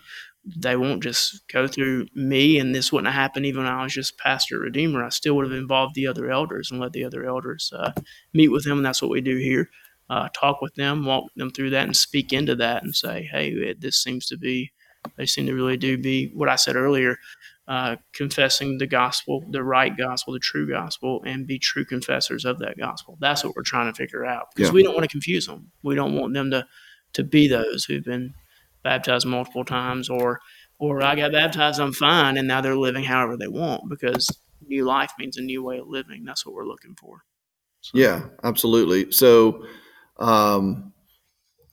They 0.56 0.76
won't 0.76 1.02
just 1.02 1.46
go 1.48 1.66
through 1.66 2.06
me, 2.14 2.58
and 2.58 2.74
this 2.74 2.92
wouldn't 2.92 3.12
have 3.12 3.20
happened 3.20 3.46
even 3.46 3.64
when 3.64 3.72
I 3.72 3.82
was 3.82 3.92
just 3.92 4.18
pastor 4.18 4.58
redeemer. 4.58 5.04
I 5.04 5.08
still 5.08 5.34
would 5.36 5.46
have 5.46 5.58
involved 5.58 5.94
the 5.94 6.06
other 6.06 6.30
elders 6.30 6.70
and 6.70 6.80
let 6.80 6.92
the 6.92 7.04
other 7.04 7.24
elders 7.24 7.72
uh, 7.76 7.92
meet 8.32 8.48
with 8.48 8.64
them, 8.64 8.78
and 8.78 8.86
that's 8.86 9.02
what 9.02 9.10
we 9.10 9.20
do 9.20 9.36
here. 9.36 9.70
Uh, 10.08 10.28
talk 10.38 10.60
with 10.60 10.74
them, 10.76 11.04
walk 11.04 11.24
them 11.34 11.50
through 11.50 11.70
that, 11.70 11.84
and 11.84 11.96
speak 11.96 12.32
into 12.32 12.54
that, 12.54 12.82
and 12.82 12.94
say, 12.94 13.28
"Hey, 13.30 13.48
it, 13.48 13.80
this 13.80 14.02
seems 14.02 14.26
to 14.26 14.36
be." 14.36 14.72
They 15.16 15.26
seem 15.26 15.46
to 15.46 15.54
really 15.54 15.76
do 15.76 15.96
be 15.96 16.32
what 16.34 16.48
I 16.48 16.56
said 16.56 16.74
earlier 16.74 17.16
uh, 17.68 17.96
confessing 18.12 18.78
the 18.78 18.86
gospel, 18.86 19.44
the 19.50 19.62
right 19.62 19.96
gospel, 19.96 20.32
the 20.32 20.38
true 20.38 20.68
gospel, 20.68 21.22
and 21.26 21.46
be 21.46 21.58
true 21.58 21.84
confessors 21.84 22.44
of 22.44 22.60
that 22.60 22.78
gospel. 22.78 23.18
That's 23.20 23.44
what 23.44 23.56
we're 23.56 23.62
trying 23.62 23.92
to 23.92 23.96
figure 23.96 24.24
out 24.24 24.48
because 24.54 24.68
yeah. 24.68 24.74
we 24.74 24.82
don't 24.82 24.94
want 24.94 25.04
to 25.04 25.10
confuse 25.10 25.46
them. 25.46 25.72
We 25.82 25.94
don't 25.94 26.14
want 26.14 26.34
them 26.34 26.50
to 26.52 26.66
to 27.14 27.24
be 27.24 27.48
those 27.48 27.84
who've 27.84 28.04
been 28.04 28.34
baptized 28.86 29.26
multiple 29.26 29.64
times, 29.64 30.08
or 30.08 30.40
or 30.78 31.02
I 31.02 31.14
got 31.14 31.32
baptized, 31.32 31.80
I'm 31.80 31.92
fine, 31.92 32.36
and 32.36 32.48
now 32.48 32.60
they're 32.60 32.76
living 32.76 33.04
however 33.04 33.36
they 33.36 33.48
want 33.48 33.88
because 33.88 34.28
new 34.66 34.84
life 34.84 35.12
means 35.18 35.36
a 35.36 35.42
new 35.42 35.62
way 35.62 35.78
of 35.78 35.88
living. 35.88 36.24
That's 36.24 36.44
what 36.44 36.54
we're 36.54 36.66
looking 36.66 36.94
for. 36.94 37.22
So. 37.80 37.98
Yeah, 37.98 38.26
absolutely. 38.42 39.12
So, 39.12 39.64
um, 40.18 40.92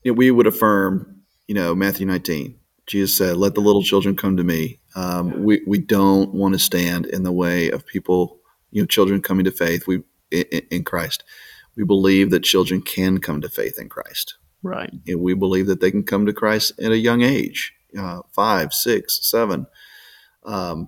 you 0.03 0.11
know, 0.11 0.15
we 0.15 0.31
would 0.31 0.47
affirm, 0.47 1.21
you 1.47 1.55
know, 1.55 1.73
Matthew 1.73 2.05
19 2.05 2.59
Jesus 2.85 3.15
said, 3.15 3.37
"Let 3.37 3.55
the 3.55 3.61
little 3.61 3.83
children 3.83 4.15
come 4.15 4.37
to 4.37 4.43
me." 4.43 4.79
Um, 4.95 5.43
we 5.43 5.61
we 5.65 5.79
don't 5.79 6.33
want 6.33 6.53
to 6.53 6.59
stand 6.59 7.05
in 7.05 7.23
the 7.23 7.31
way 7.31 7.69
of 7.69 7.85
people, 7.85 8.39
you 8.71 8.81
know, 8.81 8.85
children 8.85 9.21
coming 9.21 9.45
to 9.45 9.51
faith. 9.51 9.87
We 9.87 10.03
in, 10.31 10.43
in 10.69 10.83
Christ, 10.83 11.23
we 11.75 11.83
believe 11.83 12.29
that 12.31 12.43
children 12.43 12.81
can 12.81 13.19
come 13.19 13.41
to 13.41 13.49
faith 13.49 13.79
in 13.79 13.89
Christ. 13.89 14.35
Right. 14.63 14.91
And 15.07 15.19
we 15.19 15.33
believe 15.33 15.67
that 15.67 15.81
they 15.81 15.91
can 15.91 16.03
come 16.03 16.25
to 16.25 16.33
Christ 16.33 16.79
at 16.79 16.91
a 16.91 16.97
young 16.97 17.21
age, 17.21 17.73
uh, 17.97 18.21
five, 18.31 18.73
six, 18.73 19.19
seven. 19.21 19.67
Um, 20.45 20.87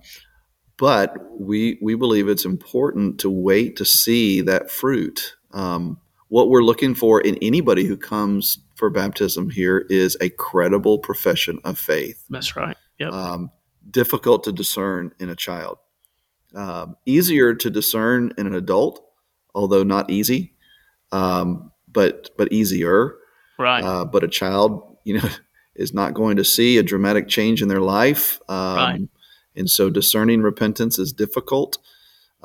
but 0.78 1.16
we 1.38 1.78
we 1.80 1.94
believe 1.94 2.28
it's 2.28 2.44
important 2.44 3.20
to 3.20 3.30
wait 3.30 3.76
to 3.76 3.84
see 3.84 4.40
that 4.42 4.70
fruit. 4.70 5.36
Um, 5.52 5.98
what 6.28 6.48
we're 6.48 6.62
looking 6.64 6.94
for 6.94 7.20
in 7.20 7.38
anybody 7.40 7.84
who 7.84 7.96
comes 7.96 8.58
for 8.74 8.90
baptism 8.90 9.50
here 9.50 9.86
is 9.88 10.16
a 10.20 10.28
credible 10.30 10.98
profession 10.98 11.60
of 11.64 11.78
faith. 11.78 12.24
That's 12.28 12.56
right. 12.56 12.76
Yep. 12.98 13.12
Um, 13.12 13.50
difficult 13.90 14.44
to 14.44 14.52
discern 14.52 15.12
in 15.18 15.30
a 15.30 15.36
child. 15.36 15.78
Um, 16.54 16.96
easier 17.06 17.54
to 17.54 17.70
discern 17.70 18.32
in 18.36 18.46
an 18.46 18.54
adult, 18.54 19.02
although 19.54 19.82
not 19.82 20.10
easy. 20.10 20.54
Um, 21.12 21.72
but 21.88 22.30
but 22.36 22.52
easier. 22.52 23.16
Right. 23.58 23.82
Uh, 23.82 24.04
but 24.04 24.24
a 24.24 24.28
child, 24.28 24.96
you 25.04 25.18
know, 25.18 25.28
is 25.74 25.92
not 25.92 26.14
going 26.14 26.36
to 26.36 26.44
see 26.44 26.78
a 26.78 26.82
dramatic 26.82 27.28
change 27.28 27.62
in 27.62 27.68
their 27.68 27.80
life. 27.80 28.40
Um, 28.48 28.76
Right. 28.76 29.00
And 29.56 29.70
so 29.70 29.88
discerning 29.88 30.42
repentance 30.42 30.98
is 30.98 31.12
difficult. 31.12 31.78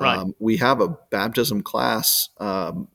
Right. 0.00 0.18
Um, 0.18 0.34
we 0.38 0.56
have 0.56 0.80
a 0.80 0.96
baptism 1.10 1.62
class 1.62 2.30
um, 2.38 2.88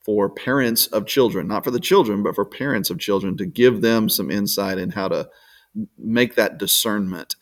for 0.00 0.28
parents 0.28 0.86
of 0.88 1.06
children, 1.06 1.48
not 1.48 1.64
for 1.64 1.70
the 1.70 1.80
children, 1.80 2.22
but 2.22 2.34
for 2.34 2.44
parents 2.44 2.90
of 2.90 2.98
children 2.98 3.36
to 3.38 3.46
give 3.46 3.80
them 3.80 4.08
some 4.08 4.30
insight 4.30 4.78
in 4.78 4.90
how 4.90 5.08
to 5.08 5.28
make 5.98 6.36
that 6.36 6.58
discernment. 6.58 7.34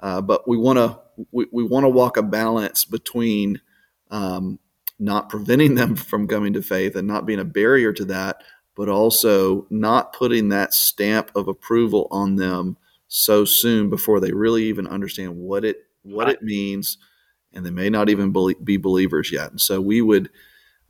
Uh, 0.00 0.20
but 0.20 0.48
we 0.48 0.56
want 0.56 0.78
to 0.78 0.98
we, 1.32 1.46
we 1.50 1.64
want 1.64 1.84
to 1.84 1.88
walk 1.88 2.16
a 2.16 2.22
balance 2.22 2.84
between 2.84 3.60
um, 4.10 4.58
not 4.98 5.28
preventing 5.28 5.74
them 5.76 5.96
from 5.96 6.28
coming 6.28 6.52
to 6.52 6.62
faith 6.62 6.96
and 6.96 7.08
not 7.08 7.26
being 7.26 7.40
a 7.40 7.44
barrier 7.44 7.92
to 7.92 8.04
that, 8.06 8.42
but 8.76 8.88
also 8.88 9.66
not 9.70 10.12
putting 10.12 10.50
that 10.50 10.74
stamp 10.74 11.32
of 11.34 11.48
approval 11.48 12.06
on 12.10 12.36
them 12.36 12.76
so 13.08 13.44
soon 13.44 13.90
before 13.90 14.20
they 14.20 14.32
really 14.32 14.64
even 14.64 14.86
understand 14.86 15.36
what 15.36 15.64
it 15.64 15.78
what 16.02 16.28
it 16.28 16.42
means, 16.42 16.98
and 17.52 17.66
they 17.66 17.70
may 17.70 17.90
not 17.90 18.08
even 18.08 18.32
be 18.62 18.76
believers 18.76 19.32
yet. 19.32 19.50
And 19.50 19.60
so 19.60 19.80
we 19.80 20.02
would 20.02 20.30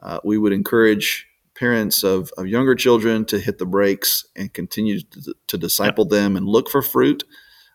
uh, 0.00 0.20
we 0.24 0.36
would 0.36 0.52
encourage 0.52 1.26
parents 1.54 2.04
of, 2.04 2.30
of 2.36 2.46
younger 2.46 2.74
children 2.74 3.24
to 3.24 3.38
hit 3.38 3.58
the 3.58 3.66
brakes 3.66 4.26
and 4.36 4.52
continue 4.52 5.00
to, 5.00 5.34
to 5.46 5.56
disciple 5.56 6.04
them 6.04 6.36
and 6.36 6.46
look 6.46 6.68
for 6.68 6.82
fruit. 6.82 7.24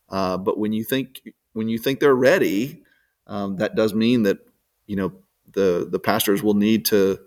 Uh, 0.09 0.37
but 0.37 0.59
when 0.59 0.73
you 0.73 0.83
think 0.83 1.21
when 1.53 1.67
you 1.67 1.77
think 1.77 1.99
they're 1.99 2.15
ready, 2.15 2.83
um, 3.27 3.57
that 3.57 3.75
does 3.75 3.93
mean 3.93 4.23
that 4.23 4.39
you 4.87 4.95
know 4.95 5.13
the 5.53 5.87
the 5.89 5.99
pastors 5.99 6.43
will 6.43 6.53
need 6.53 6.85
to 6.85 7.19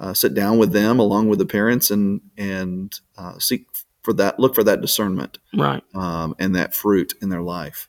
uh, 0.00 0.14
sit 0.14 0.34
down 0.34 0.58
with 0.58 0.72
them 0.72 0.98
along 0.98 1.28
with 1.28 1.38
the 1.38 1.46
parents 1.46 1.90
and 1.90 2.20
and 2.36 2.98
uh, 3.18 3.38
seek 3.38 3.66
for 4.02 4.14
that 4.14 4.40
look 4.40 4.54
for 4.54 4.64
that 4.64 4.80
discernment 4.80 5.38
right. 5.54 5.82
um, 5.94 6.34
and 6.38 6.56
that 6.56 6.74
fruit 6.74 7.12
in 7.20 7.28
their 7.28 7.42
life. 7.42 7.86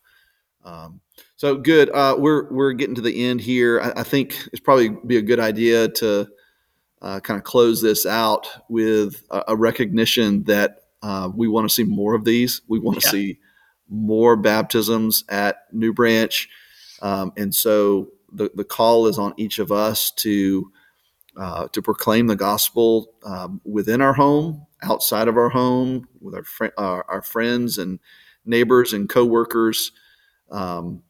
Um, 0.65 0.99
so 1.37 1.55
good. 1.55 1.89
Uh, 1.89 2.15
we're 2.19 2.51
we're 2.51 2.73
getting 2.73 2.95
to 2.95 3.01
the 3.01 3.25
end 3.25 3.41
here. 3.41 3.79
I, 3.81 4.01
I 4.01 4.03
think 4.03 4.37
it's 4.51 4.59
probably 4.59 4.89
be 4.89 5.17
a 5.17 5.21
good 5.21 5.39
idea 5.39 5.87
to 5.87 6.27
uh, 7.01 7.19
kind 7.21 7.37
of 7.37 7.43
close 7.43 7.81
this 7.81 8.05
out 8.05 8.45
with 8.69 9.23
a, 9.31 9.43
a 9.47 9.55
recognition 9.55 10.43
that 10.43 10.83
uh, 11.01 11.29
we 11.33 11.47
want 11.47 11.67
to 11.67 11.73
see 11.73 11.83
more 11.83 12.13
of 12.13 12.25
these. 12.25 12.61
We 12.67 12.79
want 12.79 12.99
to 13.01 13.07
Yeah. 13.07 13.11
see 13.11 13.39
more 13.89 14.35
baptisms 14.35 15.23
at 15.29 15.63
New 15.71 15.93
Branch, 15.93 16.47
um, 17.01 17.31
and 17.37 17.55
so 17.55 18.09
the 18.31 18.51
the 18.53 18.63
call 18.65 19.07
is 19.07 19.17
on 19.17 19.33
each 19.37 19.59
of 19.59 19.71
us 19.71 20.11
to. 20.17 20.71
Uh, 21.37 21.65
to 21.69 21.81
proclaim 21.81 22.27
the 22.27 22.35
gospel 22.35 23.13
um, 23.23 23.61
within 23.63 24.01
our 24.01 24.11
home, 24.11 24.65
outside 24.83 25.29
of 25.29 25.37
our 25.37 25.47
home, 25.47 26.05
with 26.19 26.35
our, 26.35 26.43
fri 26.43 26.69
our, 26.77 27.05
our 27.09 27.21
friends 27.21 27.77
and 27.77 27.99
neighbors 28.43 28.91
and 28.91 29.07
coworkers, 29.07 29.93
um, 30.51 31.01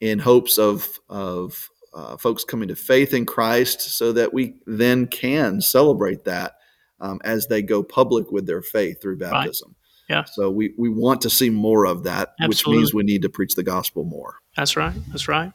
in 0.00 0.18
hopes 0.18 0.58
of 0.58 0.98
of 1.08 1.70
uh, 1.94 2.16
folks 2.16 2.42
coming 2.42 2.66
to 2.66 2.74
faith 2.74 3.14
in 3.14 3.24
Christ, 3.24 3.80
so 3.80 4.10
that 4.12 4.34
we 4.34 4.56
then 4.66 5.06
can 5.06 5.60
celebrate 5.60 6.24
that 6.24 6.54
um, 7.00 7.20
as 7.22 7.46
they 7.46 7.62
go 7.62 7.84
public 7.84 8.32
with 8.32 8.48
their 8.48 8.62
faith 8.62 9.00
through 9.00 9.18
baptism. 9.18 9.76
Yeah. 10.08 10.24
So 10.24 10.50
we 10.50 10.74
we 10.76 10.88
want 10.88 11.20
to 11.20 11.30
see 11.30 11.50
more 11.50 11.86
of 11.86 12.02
that, 12.02 12.34
which 12.46 12.66
means 12.66 12.92
we 12.92 13.04
need 13.04 13.22
to 13.22 13.28
preach 13.28 13.54
the 13.54 13.62
gospel 13.62 14.02
more. 14.02 14.40
That's 14.56 14.76
right. 14.76 14.94
That's 15.10 15.28
right. 15.28 15.52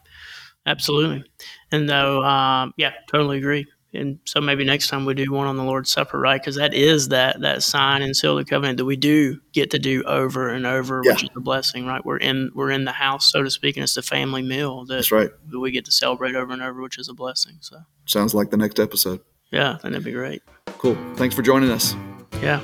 Absolutely. 0.66 1.24
And 1.70 1.88
though, 1.88 2.24
um, 2.24 2.72
yeah, 2.78 2.92
totally 3.10 3.36
agree. 3.36 3.66
And 3.94 4.18
so 4.24 4.40
maybe 4.40 4.64
next 4.64 4.88
time 4.88 5.04
we 5.04 5.14
do 5.14 5.30
one 5.32 5.46
on 5.46 5.56
the 5.56 5.62
Lord's 5.64 5.90
Supper, 5.90 6.18
right? 6.18 6.40
Because 6.40 6.56
that 6.56 6.74
is 6.74 7.08
that 7.08 7.40
that 7.40 7.62
sign 7.62 8.02
and 8.02 8.16
seal 8.16 8.36
of 8.38 8.44
the 8.44 8.50
covenant 8.50 8.78
that 8.78 8.84
we 8.84 8.96
do 8.96 9.40
get 9.52 9.70
to 9.70 9.78
do 9.78 10.02
over 10.04 10.48
and 10.48 10.66
over, 10.66 11.00
Yeah. 11.04 11.12
which 11.12 11.22
is 11.24 11.30
a 11.36 11.40
blessing, 11.40 11.86
right? 11.86 12.04
We're 12.04 12.16
in 12.18 12.50
we're 12.54 12.70
in 12.70 12.84
the 12.84 12.92
house, 12.92 13.30
so 13.30 13.42
to 13.42 13.50
speak, 13.50 13.76
and 13.76 13.84
it's 13.84 13.94
the 13.94 14.02
family 14.02 14.42
meal 14.42 14.84
that, 14.86 14.94
That's 14.96 15.12
right. 15.12 15.30
that 15.50 15.58
we 15.60 15.70
get 15.70 15.84
to 15.86 15.92
celebrate 15.92 16.34
over 16.34 16.52
and 16.52 16.62
over, 16.62 16.82
which 16.82 16.98
is 16.98 17.08
a 17.08 17.14
blessing. 17.14 17.58
So 17.60 17.78
Sounds 18.06 18.34
like 18.34 18.50
the 18.50 18.56
next 18.56 18.78
episode. 18.80 19.20
yeah, 19.52 19.70
I 19.70 19.78
think 19.78 19.92
that'd 19.92 20.04
be 20.04 20.12
great. 20.12 20.42
Cool. 20.78 20.96
Thanks 21.14 21.34
for 21.34 21.42
joining 21.42 21.70
us. 21.70 21.94
Yeah. 22.42 22.60